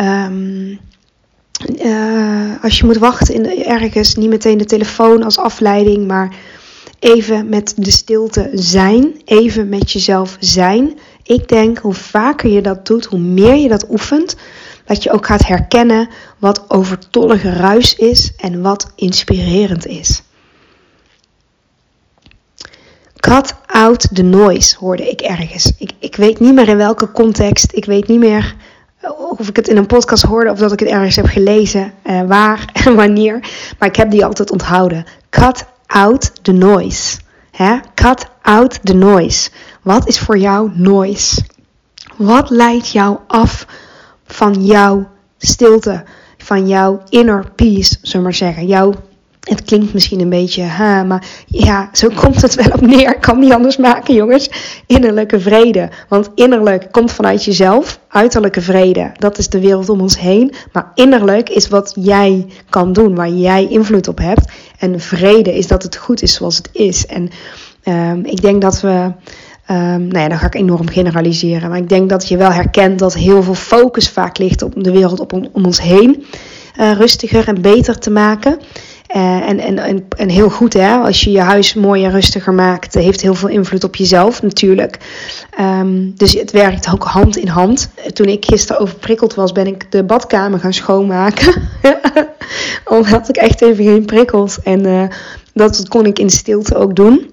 Um, 0.00 0.78
als 2.62 2.78
je 2.78 2.84
moet 2.84 2.96
wachten 2.96 3.34
in 3.34 3.64
ergens, 3.64 4.14
niet 4.14 4.28
meteen 4.28 4.58
de 4.58 4.64
telefoon 4.64 5.22
als 5.22 5.38
afleiding, 5.38 6.06
maar 6.06 6.34
even 6.98 7.48
met 7.48 7.72
de 7.76 7.90
stilte 7.90 8.50
zijn, 8.52 9.20
even 9.24 9.68
met 9.68 9.92
jezelf 9.92 10.36
zijn. 10.40 10.98
Ik 11.22 11.48
denk 11.48 11.78
hoe 11.78 11.94
vaker 11.94 12.50
je 12.50 12.60
dat 12.60 12.86
doet, 12.86 13.04
hoe 13.04 13.18
meer 13.18 13.56
je 13.56 13.68
dat 13.68 13.90
oefent, 13.90 14.36
dat 14.90 15.02
je 15.02 15.12
ook 15.12 15.26
gaat 15.26 15.46
herkennen 15.46 16.08
wat 16.38 16.70
overtollige 16.70 17.52
ruis 17.52 17.94
is 17.94 18.32
en 18.36 18.62
wat 18.62 18.92
inspirerend 18.94 19.86
is. 19.86 20.22
Cut 23.16 23.54
out 23.66 24.08
the 24.12 24.22
noise, 24.22 24.76
hoorde 24.78 25.10
ik 25.10 25.20
ergens. 25.20 25.72
Ik, 25.78 25.90
ik 25.98 26.16
weet 26.16 26.40
niet 26.40 26.54
meer 26.54 26.68
in 26.68 26.76
welke 26.76 27.12
context. 27.12 27.72
Ik 27.72 27.84
weet 27.84 28.08
niet 28.08 28.18
meer 28.18 28.54
of 29.38 29.48
ik 29.48 29.56
het 29.56 29.68
in 29.68 29.76
een 29.76 29.86
podcast 29.86 30.22
hoorde 30.22 30.50
of 30.50 30.58
dat 30.58 30.72
ik 30.72 30.80
het 30.80 30.88
ergens 30.88 31.16
heb 31.16 31.26
gelezen. 31.26 31.92
Uh, 32.04 32.22
waar 32.22 32.70
en 32.84 32.94
wanneer. 32.94 33.40
Maar 33.78 33.88
ik 33.88 33.96
heb 33.96 34.10
die 34.10 34.24
altijd 34.24 34.50
onthouden. 34.50 35.04
Cut 35.28 35.64
out 35.86 36.44
the 36.44 36.52
noise. 36.52 37.18
Hè? 37.50 37.78
Cut 37.94 38.26
out 38.42 38.78
the 38.82 38.94
noise. 38.94 39.50
Wat 39.82 40.08
is 40.08 40.18
voor 40.18 40.38
jou 40.38 40.70
noise? 40.74 41.42
Wat 42.16 42.50
leidt 42.50 42.88
jou 42.88 43.18
af 43.26 43.66
van 44.30 44.64
jouw 44.64 45.08
stilte, 45.38 46.04
van 46.38 46.68
jouw 46.68 47.02
inner 47.08 47.50
peace, 47.54 47.96
zullen 48.02 48.22
maar 48.22 48.34
zeggen? 48.34 48.66
Jouw, 48.66 48.94
het 49.40 49.62
klinkt 49.62 49.92
misschien 49.92 50.20
een 50.20 50.28
beetje, 50.28 50.62
ha, 50.62 51.02
maar 51.02 51.26
ja, 51.46 51.88
zo 51.92 52.08
komt 52.20 52.42
het 52.42 52.54
wel 52.54 52.70
op 52.72 52.80
neer. 52.80 53.18
Kan 53.18 53.38
niet 53.38 53.52
anders 53.52 53.76
maken, 53.76 54.14
jongens. 54.14 54.50
Innerlijke 54.86 55.40
vrede. 55.40 55.88
Want 56.08 56.30
innerlijk 56.34 56.92
komt 56.92 57.12
vanuit 57.12 57.44
jezelf. 57.44 58.00
Uiterlijke 58.08 58.60
vrede, 58.60 59.12
dat 59.18 59.38
is 59.38 59.48
de 59.48 59.60
wereld 59.60 59.88
om 59.88 60.00
ons 60.00 60.18
heen. 60.18 60.54
Maar 60.72 60.90
innerlijk 60.94 61.48
is 61.48 61.68
wat 61.68 61.92
jij 62.00 62.46
kan 62.68 62.92
doen, 62.92 63.14
waar 63.14 63.30
jij 63.30 63.66
invloed 63.68 64.08
op 64.08 64.18
hebt. 64.18 64.52
En 64.78 65.00
vrede 65.00 65.56
is 65.56 65.66
dat 65.66 65.82
het 65.82 65.96
goed 65.96 66.22
is 66.22 66.34
zoals 66.34 66.56
het 66.56 66.68
is. 66.72 67.06
En 67.06 67.30
um, 67.84 68.24
ik 68.24 68.42
denk 68.42 68.62
dat 68.62 68.80
we 68.80 69.12
Um, 69.70 70.08
nou 70.08 70.18
ja, 70.18 70.28
dan 70.28 70.38
ga 70.38 70.46
ik 70.46 70.54
enorm 70.54 70.88
generaliseren. 70.88 71.68
Maar 71.68 71.78
ik 71.78 71.88
denk 71.88 72.08
dat 72.08 72.28
je 72.28 72.36
wel 72.36 72.52
herkent 72.52 72.98
dat 72.98 73.14
heel 73.14 73.42
veel 73.42 73.54
focus 73.54 74.08
vaak 74.08 74.38
ligt 74.38 74.62
op 74.62 74.72
de 74.76 74.90
wereld 74.90 75.20
op, 75.20 75.32
om 75.32 75.64
ons 75.64 75.80
heen. 75.80 76.26
Uh, 76.80 76.92
rustiger 76.92 77.48
en 77.48 77.60
beter 77.60 77.98
te 77.98 78.10
maken. 78.10 78.58
Uh, 79.16 79.48
en, 79.48 79.58
en, 79.58 79.78
en, 79.78 80.06
en, 80.16 80.28
heel 80.28 80.50
goed, 80.50 80.72
hè? 80.72 80.96
als 80.96 81.20
je 81.20 81.30
je 81.30 81.40
huis 81.40 81.74
mooier, 81.74 82.10
rustiger 82.10 82.54
maakt, 82.54 82.94
heeft 82.94 83.20
heel 83.20 83.34
veel 83.34 83.48
invloed 83.48 83.84
op 83.84 83.96
jezelf 83.96 84.42
natuurlijk. 84.42 84.98
Um, 85.60 86.12
dus 86.16 86.32
het 86.32 86.50
werkt 86.50 86.92
ook 86.92 87.04
hand 87.04 87.36
in 87.36 87.48
hand. 87.48 87.90
Toen 88.12 88.26
ik 88.26 88.44
gisteren 88.44 88.82
overprikkeld 88.82 89.34
was, 89.34 89.52
ben 89.52 89.66
ik 89.66 89.92
de 89.92 90.04
badkamer 90.04 90.58
gaan 90.58 90.72
schoonmaken. 90.72 91.62
Omdat 92.98 93.28
ik 93.28 93.36
echt 93.36 93.62
even 93.62 93.84
geen 93.84 94.04
prikkels. 94.04 94.62
En 94.62 95.10
dat 95.54 95.88
kon 95.88 96.06
ik 96.06 96.18
in 96.18 96.30
stilte 96.30 96.76
ook 96.76 96.96
doen 96.96 97.30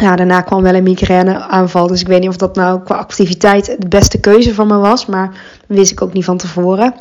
ja, 0.00 0.16
daarna 0.16 0.40
kwam 0.40 0.62
wel 0.62 0.74
een 0.74 0.82
migraineaanval. 0.82 1.86
Dus 1.86 2.00
ik 2.00 2.06
weet 2.06 2.20
niet 2.20 2.28
of 2.28 2.36
dat 2.36 2.56
nou 2.56 2.80
qua 2.82 2.96
activiteit 2.96 3.76
de 3.78 3.88
beste 3.88 4.20
keuze 4.20 4.54
van 4.54 4.66
me 4.66 4.76
was. 4.76 5.06
Maar 5.06 5.26
dat 5.66 5.76
wist 5.76 5.92
ik 5.92 6.02
ook 6.02 6.12
niet 6.12 6.24
van 6.24 6.36
tevoren. 6.36 6.94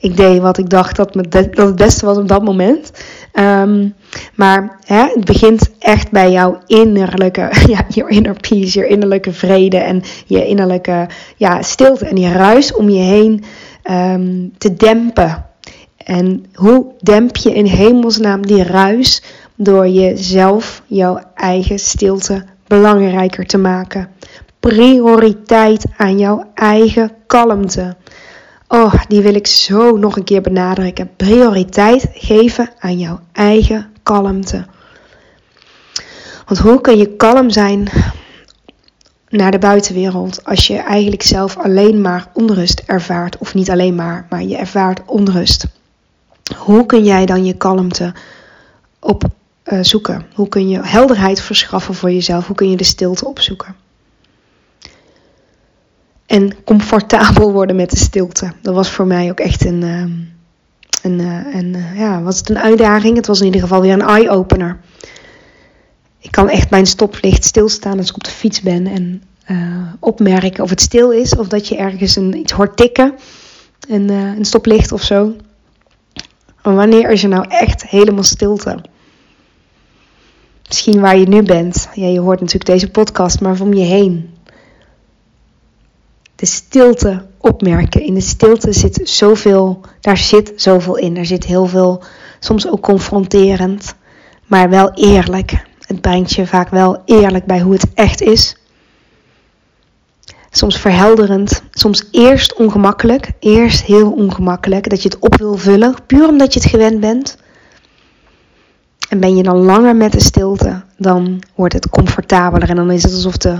Ik 0.00 0.16
deed 0.16 0.40
wat 0.40 0.58
ik 0.58 0.70
dacht 0.70 0.96
dat, 0.96 1.12
dat 1.30 1.56
het 1.56 1.76
beste 1.76 2.06
was 2.06 2.16
op 2.16 2.28
dat 2.28 2.44
moment. 2.44 2.90
Ehm, 3.32 3.88
maar 4.34 4.78
hè, 4.84 5.04
het 5.14 5.24
begint 5.24 5.70
echt 5.78 6.10
bij 6.10 6.30
jouw 6.30 6.58
innerlijke, 6.66 7.50
ja, 7.72 7.84
je 7.88 8.08
inner 8.08 8.36
peace, 8.48 8.78
je 8.78 8.86
innerlijke 8.86 9.32
vrede 9.32 9.78
en 9.78 10.02
je 10.26 10.46
innerlijke 10.46 11.06
ja, 11.36 11.62
stilte 11.62 12.06
en 12.06 12.14
die 12.14 12.32
ruis 12.32 12.74
om 12.74 12.88
je 12.88 13.02
heen 13.02 13.44
ehm, 13.82 14.48
te 14.58 14.74
dempen. 14.74 15.44
En 15.96 16.46
hoe 16.54 16.86
demp 17.00 17.36
je 17.36 17.54
in 17.54 17.66
hemelsnaam 17.66 18.46
die 18.46 18.62
ruis? 18.62 19.22
Door 19.58 19.88
jezelf, 19.88 20.82
jouw 20.86 21.20
eigen 21.34 21.78
stilte 21.78 22.44
belangrijker 22.66 23.46
te 23.46 23.58
maken. 23.58 24.08
Prioriteit 24.60 25.84
aan 25.96 26.18
jouw 26.18 26.50
eigen 26.54 27.12
kalmte. 27.26 27.96
Oh, 28.68 28.94
die 29.08 29.20
wil 29.20 29.34
ik 29.34 29.46
zo 29.46 29.96
nog 29.96 30.16
een 30.16 30.24
keer 30.24 30.40
benadrukken. 30.40 31.10
Prioriteit 31.16 32.06
geven 32.12 32.70
aan 32.78 32.98
jouw 32.98 33.20
eigen 33.32 33.90
kalmte. 34.02 34.66
Want 36.46 36.58
hoe 36.60 36.80
kun 36.80 36.96
je 36.96 37.16
kalm 37.16 37.50
zijn 37.50 37.88
naar 39.28 39.50
de 39.50 39.58
buitenwereld 39.58 40.44
als 40.44 40.66
je 40.66 40.76
eigenlijk 40.76 41.22
zelf 41.22 41.56
alleen 41.56 42.00
maar 42.00 42.26
onrust 42.32 42.82
ervaart? 42.86 43.38
Of 43.38 43.54
niet 43.54 43.70
alleen 43.70 43.94
maar, 43.94 44.26
maar 44.30 44.42
je 44.42 44.56
ervaart 44.56 45.00
onrust. 45.06 45.66
Hoe 46.56 46.86
kun 46.86 47.04
jij 47.04 47.26
dan 47.26 47.44
je 47.44 47.56
kalmte 47.56 48.12
opzoeken? 49.00 49.44
Eh, 49.66 49.80
uh, 50.08 50.18
Hoe 50.34 50.48
kun 50.48 50.68
je 50.68 50.80
helderheid 50.82 51.40
verschaffen 51.40 51.94
voor 51.94 52.10
jezelf? 52.12 52.46
Hoe 52.46 52.56
kun 52.56 52.70
je 52.70 52.76
de 52.76 52.84
stilte 52.84 53.26
opzoeken? 53.26 53.76
En 56.26 56.64
comfortabel 56.64 57.52
worden 57.52 57.76
met 57.76 57.90
de 57.90 57.96
stilte. 57.96 58.52
Dat 58.62 58.74
was 58.74 58.90
voor 58.90 59.06
mij 59.06 59.30
ook 59.30 59.40
echt 59.40 59.64
een, 59.64 59.82
ehm, 59.82 60.10
een, 61.02 61.18
uh, 61.20 61.54
een 61.54 61.74
uh, 61.74 61.98
ja, 61.98 62.22
was 62.22 62.38
het 62.38 62.50
een 62.50 62.58
uitdaging. 62.58 63.16
Het 63.16 63.26
was 63.26 63.38
in 63.40 63.46
ieder 63.46 63.60
geval 63.60 63.80
weer 63.80 63.92
een 63.92 64.02
eye-opener. 64.02 64.78
Ik 66.18 66.30
kan 66.30 66.48
echt 66.48 66.70
mijn 66.70 66.86
stoplicht 66.86 67.44
stilstaan 67.44 67.98
als 67.98 68.08
ik 68.08 68.14
op 68.14 68.24
de 68.24 68.30
fiets 68.30 68.60
ben 68.60 68.86
en 68.86 69.22
opmerken 70.00 70.64
of 70.64 70.70
het 70.70 70.80
stil 70.80 71.10
is 71.12 71.36
of 71.36 71.48
dat 71.48 71.68
je 71.68 71.76
ergens 71.76 72.16
een, 72.16 72.36
iets 72.36 72.52
hoort 72.52 72.76
tikken. 72.76 73.14
Een, 73.88 74.08
een 74.08 74.44
stoplicht 74.44 74.92
of 74.92 75.02
zo. 75.02 75.36
Maar 76.62 76.74
wanneer 76.74 77.10
is 77.10 77.22
er 77.22 77.28
nou 77.28 77.44
echt 77.48 77.86
helemaal 77.86 78.22
stilte? 78.22 78.78
Misschien 80.66 81.00
waar 81.00 81.18
je 81.18 81.28
nu 81.28 81.42
bent. 81.42 81.88
Ja, 81.94 82.06
je 82.06 82.20
hoort 82.20 82.40
natuurlijk 82.40 82.66
deze 82.66 82.90
podcast, 82.90 83.40
maar 83.40 83.60
om 83.60 83.74
je 83.74 83.84
heen. 83.84 84.34
De 86.36 86.46
stilte 86.46 87.26
opmerken. 87.38 88.02
In 88.02 88.14
de 88.14 88.20
stilte 88.20 88.72
zit 88.72 89.00
zoveel, 89.04 89.80
daar 90.00 90.16
zit 90.16 90.52
zoveel 90.56 90.96
in. 90.96 91.16
Er 91.16 91.26
zit 91.26 91.44
heel 91.44 91.66
veel, 91.66 92.02
soms 92.40 92.68
ook 92.68 92.80
confronterend, 92.80 93.94
maar 94.46 94.70
wel 94.70 94.90
eerlijk. 94.94 95.64
Het 95.80 96.00
brengt 96.00 96.32
je 96.32 96.46
vaak 96.46 96.68
wel 96.68 97.02
eerlijk 97.04 97.44
bij 97.44 97.60
hoe 97.60 97.72
het 97.72 97.86
echt 97.94 98.20
is 98.20 98.56
soms 100.56 100.78
verhelderend, 100.78 101.62
soms 101.70 102.08
eerst 102.10 102.54
ongemakkelijk, 102.54 103.32
eerst 103.38 103.82
heel 103.82 104.12
ongemakkelijk, 104.12 104.90
dat 104.90 105.02
je 105.02 105.08
het 105.08 105.18
op 105.18 105.36
wil 105.36 105.56
vullen, 105.56 105.94
puur 106.06 106.28
omdat 106.28 106.54
je 106.54 106.60
het 106.60 106.68
gewend 106.68 107.00
bent. 107.00 107.36
En 109.08 109.20
ben 109.20 109.36
je 109.36 109.42
dan 109.42 109.56
langer 109.56 109.96
met 109.96 110.12
de 110.12 110.20
stilte, 110.20 110.82
dan 110.96 111.42
wordt 111.54 111.74
het 111.74 111.88
comfortabeler 111.88 112.68
en 112.68 112.76
dan 112.76 112.90
is 112.90 113.02
het 113.02 113.12
alsof 113.12 113.36
de, 113.36 113.56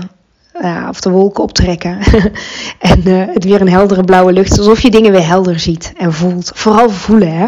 ja, 0.61 0.89
of 0.89 1.01
de 1.01 1.09
wolken 1.09 1.43
optrekken 1.43 1.97
en 2.79 3.07
uh, 3.07 3.25
het 3.27 3.43
weer 3.43 3.61
een 3.61 3.69
heldere 3.69 4.03
blauwe 4.03 4.33
lucht, 4.33 4.57
alsof 4.57 4.81
je 4.81 4.91
dingen 4.91 5.11
weer 5.11 5.27
helder 5.27 5.59
ziet 5.59 5.93
en 5.97 6.13
voelt. 6.13 6.51
Vooral 6.53 6.89
voelen, 6.89 7.37
hè. 7.37 7.47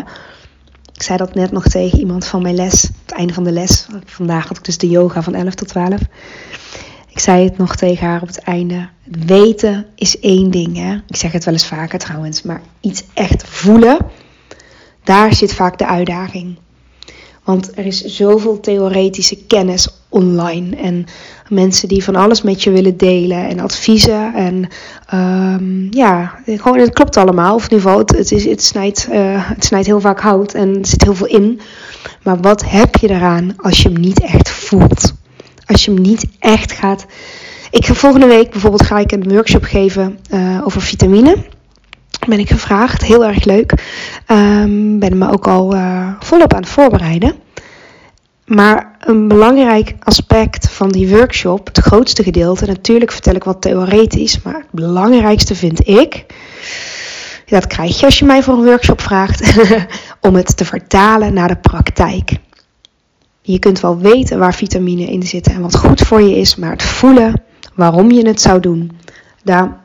Ik 0.93 1.05
zei 1.05 1.17
dat 1.17 1.33
net 1.33 1.51
nog 1.51 1.67
tegen 1.67 1.99
iemand 1.99 2.25
van 2.25 2.41
mijn 2.41 2.55
les, 2.55 2.81
het 2.81 3.11
einde 3.11 3.33
van 3.33 3.43
de 3.43 3.51
les. 3.51 3.87
Vandaag 4.05 4.47
had 4.47 4.57
ik 4.57 4.65
dus 4.65 4.77
de 4.77 4.89
yoga 4.89 5.21
van 5.21 5.35
11 5.35 5.55
tot 5.55 5.67
12. 5.67 5.99
Ik 7.09 7.19
zei 7.19 7.43
het 7.43 7.57
nog 7.57 7.75
tegen 7.75 8.07
haar 8.07 8.21
op 8.21 8.27
het 8.27 8.39
einde. 8.39 8.89
Weten 9.25 9.85
is 9.95 10.19
één 10.19 10.51
ding. 10.51 10.77
Hè? 10.77 10.93
Ik 11.07 11.15
zeg 11.15 11.31
het 11.31 11.45
wel 11.45 11.53
eens 11.53 11.67
vaker 11.67 11.99
trouwens. 11.99 12.41
Maar 12.41 12.61
iets 12.79 13.03
echt 13.13 13.43
voelen, 13.47 13.97
daar 15.03 15.33
zit 15.33 15.53
vaak 15.53 15.77
de 15.77 15.87
uitdaging. 15.87 16.57
Want 17.49 17.77
er 17.77 17.85
is 17.85 18.03
zoveel 18.03 18.59
theoretische 18.59 19.37
kennis 19.47 19.87
online. 20.09 20.75
En 20.75 21.05
mensen 21.47 21.87
die 21.87 22.03
van 22.03 22.15
alles 22.15 22.41
met 22.41 22.63
je 22.63 22.71
willen 22.71 22.97
delen. 22.97 23.47
En 23.47 23.59
adviezen. 23.59 24.33
En 24.33 24.67
um, 25.13 25.87
ja, 25.91 26.39
gewoon, 26.45 26.79
het 26.79 26.93
klopt 26.93 27.17
allemaal. 27.17 27.55
Of 27.55 27.63
in 27.63 27.71
ieder 27.71 27.89
geval, 27.89 27.99
het, 27.99 28.31
is, 28.31 28.45
het, 28.45 28.63
snijdt, 28.63 29.07
uh, 29.11 29.49
het 29.49 29.65
snijdt 29.65 29.87
heel 29.87 30.01
vaak 30.01 30.19
hout. 30.19 30.53
En 30.53 30.77
er 30.77 30.85
zit 30.85 31.03
heel 31.03 31.15
veel 31.15 31.27
in. 31.27 31.59
Maar 32.23 32.39
wat 32.39 32.65
heb 32.65 32.95
je 32.95 33.09
eraan 33.09 33.53
als 33.57 33.81
je 33.81 33.89
hem 33.89 33.99
niet 33.99 34.21
echt 34.21 34.49
voelt? 34.49 35.17
als 35.69 35.85
je 35.85 35.91
hem 35.91 36.01
niet 36.01 36.25
echt 36.39 36.71
gaat. 36.71 37.05
Ik 37.71 37.85
ga 37.85 37.93
volgende 37.93 38.27
week 38.27 38.51
bijvoorbeeld 38.51 38.85
ga 38.85 38.99
ik 38.99 39.11
een 39.11 39.29
workshop 39.29 39.63
geven 39.63 40.19
uh, 40.33 40.61
over 40.63 40.81
vitamine. 40.81 41.37
Ben 42.27 42.39
ik 42.39 42.49
gevraagd, 42.49 43.03
heel 43.03 43.25
erg 43.25 43.43
leuk. 43.43 43.71
Um, 44.27 44.99
ben 44.99 45.17
me 45.17 45.31
ook 45.31 45.47
al 45.47 45.75
uh, 45.75 46.11
volop 46.19 46.53
aan 46.53 46.61
het 46.61 46.69
voorbereiden. 46.69 47.35
Maar 48.45 48.95
een 48.99 49.27
belangrijk 49.27 49.95
aspect 49.99 50.69
van 50.69 50.89
die 50.89 51.09
workshop, 51.09 51.67
het 51.67 51.77
grootste 51.77 52.23
gedeelte, 52.23 52.65
natuurlijk 52.65 53.11
vertel 53.11 53.35
ik 53.35 53.43
wat 53.43 53.61
theoretisch, 53.61 54.41
maar 54.41 54.53
het 54.53 54.71
belangrijkste 54.71 55.55
vind 55.55 55.87
ik, 55.87 56.25
dat 57.45 57.67
krijg 57.67 57.99
je 57.99 58.05
als 58.05 58.19
je 58.19 58.25
mij 58.25 58.43
voor 58.43 58.53
een 58.53 58.63
workshop 58.63 59.01
vraagt, 59.01 59.57
om 60.27 60.35
het 60.35 60.57
te 60.57 60.65
vertalen 60.65 61.33
naar 61.33 61.47
de 61.47 61.55
praktijk. 61.55 62.31
Je 63.41 63.59
kunt 63.59 63.79
wel 63.79 63.97
weten 63.97 64.39
waar 64.39 64.53
vitamine 64.53 65.05
in 65.05 65.23
zitten 65.23 65.53
en 65.53 65.61
wat 65.61 65.77
goed 65.77 66.01
voor 66.01 66.21
je 66.21 66.37
is, 66.37 66.55
maar 66.55 66.71
het 66.71 66.83
voelen 66.83 67.43
waarom 67.75 68.11
je 68.11 68.27
het 68.27 68.41
zou 68.41 68.59
doen, 68.59 68.91
daar, 69.43 69.77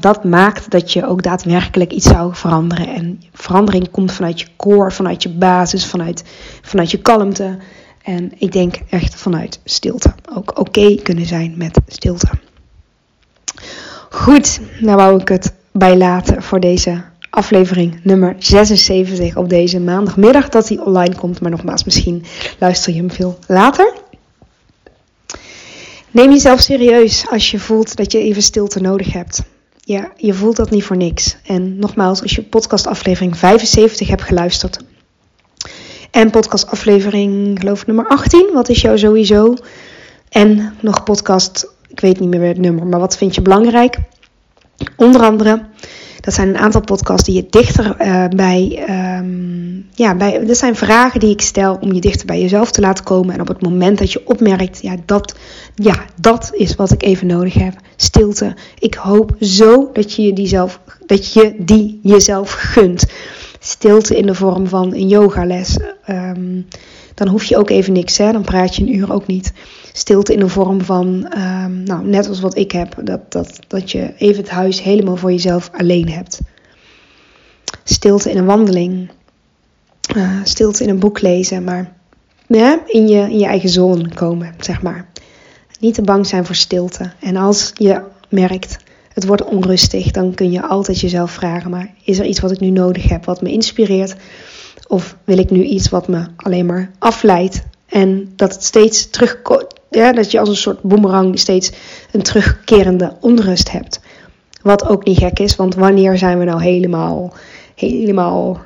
dat 0.00 0.24
maakt 0.24 0.70
dat 0.70 0.92
je 0.92 1.06
ook 1.06 1.22
daadwerkelijk 1.22 1.92
iets 1.92 2.06
zou 2.06 2.34
veranderen. 2.34 2.88
En 2.88 3.22
verandering 3.32 3.90
komt 3.90 4.12
vanuit 4.12 4.40
je 4.40 4.46
core, 4.56 4.90
vanuit 4.90 5.22
je 5.22 5.28
basis, 5.28 5.86
vanuit, 5.86 6.24
vanuit 6.62 6.90
je 6.90 6.98
kalmte. 6.98 7.58
En 8.02 8.32
ik 8.38 8.52
denk 8.52 8.76
echt 8.90 9.14
vanuit 9.14 9.60
stilte. 9.64 10.14
Ook 10.34 10.58
oké 10.58 10.94
kunnen 10.94 11.26
zijn 11.26 11.54
met 11.56 11.78
stilte. 11.86 12.28
Goed, 14.10 14.60
nou 14.80 14.96
wou 14.96 15.20
ik 15.20 15.28
het 15.28 15.54
bij 15.72 15.96
laten 15.96 16.42
voor 16.42 16.60
deze 16.60 17.02
aflevering 17.30 18.00
nummer 18.02 18.36
76 18.38 19.36
op 19.36 19.48
deze 19.48 19.80
maandagmiddag 19.80 20.48
dat 20.48 20.68
hij 20.68 20.78
online 20.78 21.14
komt. 21.14 21.40
Maar 21.40 21.50
nogmaals, 21.50 21.84
misschien 21.84 22.24
luister 22.58 22.92
je 22.92 22.98
hem 22.98 23.10
veel 23.10 23.38
later. 23.46 23.92
Neem 26.16 26.30
jezelf 26.30 26.60
serieus 26.60 27.26
als 27.30 27.50
je 27.50 27.58
voelt 27.58 27.96
dat 27.96 28.12
je 28.12 28.18
even 28.18 28.42
stilte 28.42 28.80
nodig 28.80 29.12
hebt. 29.12 29.42
Ja, 29.80 30.12
je 30.16 30.34
voelt 30.34 30.56
dat 30.56 30.70
niet 30.70 30.84
voor 30.84 30.96
niks. 30.96 31.36
En 31.46 31.78
nogmaals, 31.78 32.22
als 32.22 32.34
je 32.34 32.42
podcast 32.42 32.86
aflevering 32.86 33.36
75 33.36 34.08
hebt 34.08 34.22
geluisterd. 34.22 34.78
En 36.10 36.30
podcast 36.30 36.70
aflevering, 36.70 37.58
geloof 37.60 37.80
ik, 37.80 37.86
nummer 37.86 38.06
18. 38.06 38.50
Wat 38.52 38.68
is 38.68 38.80
jou 38.80 38.98
sowieso? 38.98 39.54
En 40.28 40.74
nog 40.80 41.02
podcast, 41.02 41.66
ik 41.88 42.00
weet 42.00 42.20
niet 42.20 42.28
meer 42.28 42.48
het 42.48 42.58
nummer, 42.58 42.86
maar 42.86 43.00
wat 43.00 43.16
vind 43.16 43.34
je 43.34 43.42
belangrijk? 43.42 43.96
Onder 44.96 45.22
andere 45.22 45.66
dat 46.26 46.34
zijn 46.34 46.48
een 46.48 46.58
aantal 46.58 46.80
podcasts 46.80 47.24
die 47.26 47.34
je 47.34 47.46
dichter 47.50 47.96
uh, 48.00 48.28
bij, 48.28 48.86
um, 49.18 49.55
ja, 49.96 50.14
bij. 50.14 50.44
Dat 50.44 50.56
zijn 50.56 50.76
vragen 50.76 51.20
die 51.20 51.30
ik 51.30 51.40
stel 51.40 51.78
om 51.80 51.92
je 51.92 52.00
dichter 52.00 52.26
bij 52.26 52.40
jezelf 52.40 52.70
te 52.70 52.80
laten 52.80 53.04
komen. 53.04 53.34
En 53.34 53.40
op 53.40 53.48
het 53.48 53.62
moment 53.62 53.98
dat 53.98 54.12
je 54.12 54.26
opmerkt, 54.26 54.82
ja, 54.82 54.96
dat, 55.04 55.34
ja, 55.74 56.04
dat 56.20 56.50
is 56.52 56.74
wat 56.74 56.92
ik 56.92 57.02
even 57.02 57.26
nodig 57.26 57.54
heb. 57.54 57.74
Stilte. 57.96 58.56
Ik 58.78 58.94
hoop 58.94 59.36
zo 59.40 59.90
dat 59.92 60.12
je 60.12 60.32
die, 60.32 60.46
zelf, 60.46 60.80
dat 61.06 61.32
je 61.32 61.54
die 61.58 62.00
jezelf 62.02 62.52
gunt. 62.52 63.06
Stilte 63.60 64.16
in 64.16 64.26
de 64.26 64.34
vorm 64.34 64.66
van 64.66 64.94
een 64.94 65.08
yogales. 65.08 65.78
Um, 66.10 66.66
dan 67.14 67.28
hoef 67.28 67.44
je 67.44 67.56
ook 67.56 67.70
even 67.70 67.92
niks, 67.92 68.18
hè? 68.18 68.32
dan 68.32 68.42
praat 68.42 68.76
je 68.76 68.82
een 68.82 68.94
uur 68.94 69.12
ook 69.12 69.26
niet. 69.26 69.52
Stilte 69.92 70.32
in 70.32 70.38
de 70.38 70.48
vorm 70.48 70.80
van, 70.80 71.32
um, 71.38 71.82
nou, 71.82 72.06
net 72.06 72.28
als 72.28 72.40
wat 72.40 72.56
ik 72.56 72.72
heb, 72.72 72.96
dat, 73.02 73.32
dat, 73.32 73.58
dat 73.66 73.90
je 73.90 74.12
even 74.16 74.42
het 74.42 74.50
huis 74.50 74.82
helemaal 74.82 75.16
voor 75.16 75.30
jezelf 75.32 75.70
alleen 75.72 76.08
hebt. 76.08 76.40
Stilte 77.84 78.30
in 78.30 78.38
een 78.38 78.44
wandeling, 78.44 79.10
uh, 80.16 80.40
stilte 80.44 80.82
in 80.82 80.88
een 80.88 80.98
boek 80.98 81.20
lezen, 81.20 81.64
maar 81.64 81.96
in, 82.86 83.08
je, 83.08 83.20
in 83.20 83.38
je 83.38 83.46
eigen 83.46 83.68
zone 83.68 84.08
komen, 84.14 84.54
zeg 84.60 84.82
maar. 84.82 85.08
Niet 85.80 85.94
te 85.94 86.02
bang 86.02 86.26
zijn 86.26 86.46
voor 86.46 86.54
stilte. 86.54 87.12
En 87.20 87.36
als 87.36 87.72
je 87.74 88.02
merkt, 88.28 88.76
het 89.12 89.26
wordt 89.26 89.44
onrustig, 89.44 90.10
dan 90.10 90.34
kun 90.34 90.50
je 90.50 90.62
altijd 90.62 91.00
jezelf 91.00 91.30
vragen, 91.30 91.70
maar 91.70 91.94
is 92.04 92.18
er 92.18 92.24
iets 92.24 92.40
wat 92.40 92.50
ik 92.50 92.60
nu 92.60 92.70
nodig 92.70 93.08
heb, 93.08 93.24
wat 93.24 93.42
me 93.42 93.50
inspireert? 93.50 94.16
Of 94.88 95.16
wil 95.24 95.38
ik 95.38 95.50
nu 95.50 95.62
iets 95.62 95.88
wat 95.88 96.08
me 96.08 96.26
alleen 96.36 96.66
maar 96.66 96.90
afleidt 96.98 97.62
en 97.86 98.32
dat 98.36 98.52
het 98.52 98.64
steeds 98.64 99.10
terugkomt, 99.10 99.66
ja, 99.90 100.12
dat 100.12 100.30
je 100.30 100.38
als 100.38 100.48
een 100.48 100.56
soort 100.56 100.82
boemerang 100.82 101.38
steeds 101.38 101.72
een 102.12 102.22
terugkerende 102.22 103.16
onrust 103.20 103.70
hebt. 103.70 104.00
Wat 104.62 104.88
ook 104.88 105.04
niet 105.04 105.18
gek 105.18 105.38
is, 105.38 105.56
want 105.56 105.74
wanneer 105.74 106.18
zijn 106.18 106.38
we 106.38 106.44
nou 106.44 106.62
helemaal, 106.62 107.32
helemaal 107.74 108.60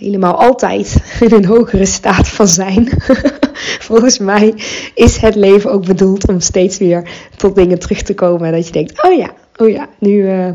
helemaal 0.00 0.40
altijd 0.40 0.96
in 1.20 1.32
een 1.32 1.44
hogere 1.44 1.84
staat 1.84 2.28
van 2.28 2.48
zijn. 2.48 2.88
Volgens 3.88 4.18
mij 4.18 4.54
is 4.94 5.16
het 5.16 5.34
leven 5.34 5.72
ook 5.72 5.86
bedoeld 5.86 6.28
om 6.28 6.40
steeds 6.40 6.78
weer 6.78 7.08
tot 7.36 7.54
dingen 7.54 7.78
terug 7.78 8.02
te 8.02 8.14
komen. 8.14 8.46
En 8.46 8.52
dat 8.52 8.66
je 8.66 8.72
denkt, 8.72 9.02
oh 9.04 9.16
ja, 9.16 9.30
oh 9.56 9.68
ja, 9.68 9.88
nu, 9.98 10.10
uh, 10.10 10.50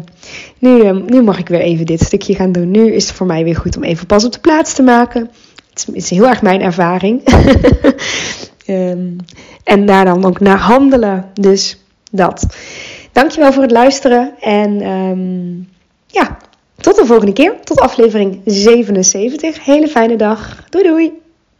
nu, 0.59 0.83
uh, 0.83 0.97
nu 1.07 1.21
mag 1.21 1.39
ik 1.39 1.47
weer 1.47 1.59
even 1.59 1.85
dit 1.85 2.01
stukje 2.01 2.35
gaan 2.35 2.51
doen. 2.51 2.71
Nu 2.71 2.93
is 2.93 3.07
het 3.07 3.15
voor 3.15 3.27
mij 3.27 3.43
weer 3.43 3.55
goed 3.55 3.77
om 3.77 3.83
even 3.83 4.07
pas 4.07 4.25
op 4.25 4.31
de 4.31 4.39
plaats 4.39 4.73
te 4.73 4.83
maken. 4.83 5.29
Het 5.69 5.87
is, 5.93 6.09
heel 6.09 6.27
erg 6.27 6.41
mijn 6.41 6.61
ervaring. 6.61 7.21
um, 8.67 9.15
en 9.63 9.85
daar 9.85 10.05
dan 10.05 10.25
ook 10.25 10.39
naar 10.39 10.57
handelen. 10.57 11.25
Dus 11.33 11.83
dat. 12.11 12.45
Dankjewel 13.11 13.53
voor 13.53 13.61
het 13.63 13.71
luisteren. 13.71 14.33
En 14.39 14.87
um, 14.87 15.67
ja, 16.07 16.37
tot 16.85 16.95
de 16.95 17.05
volgende 17.05 17.33
keer. 17.33 17.53
Tot 17.63 17.79
aflevering 17.79 18.41
77. 18.45 19.65
Hele 19.65 19.87
fijne 19.87 20.15
dag. 20.15 20.63
Doei 20.69 20.83
doei. 20.83 21.24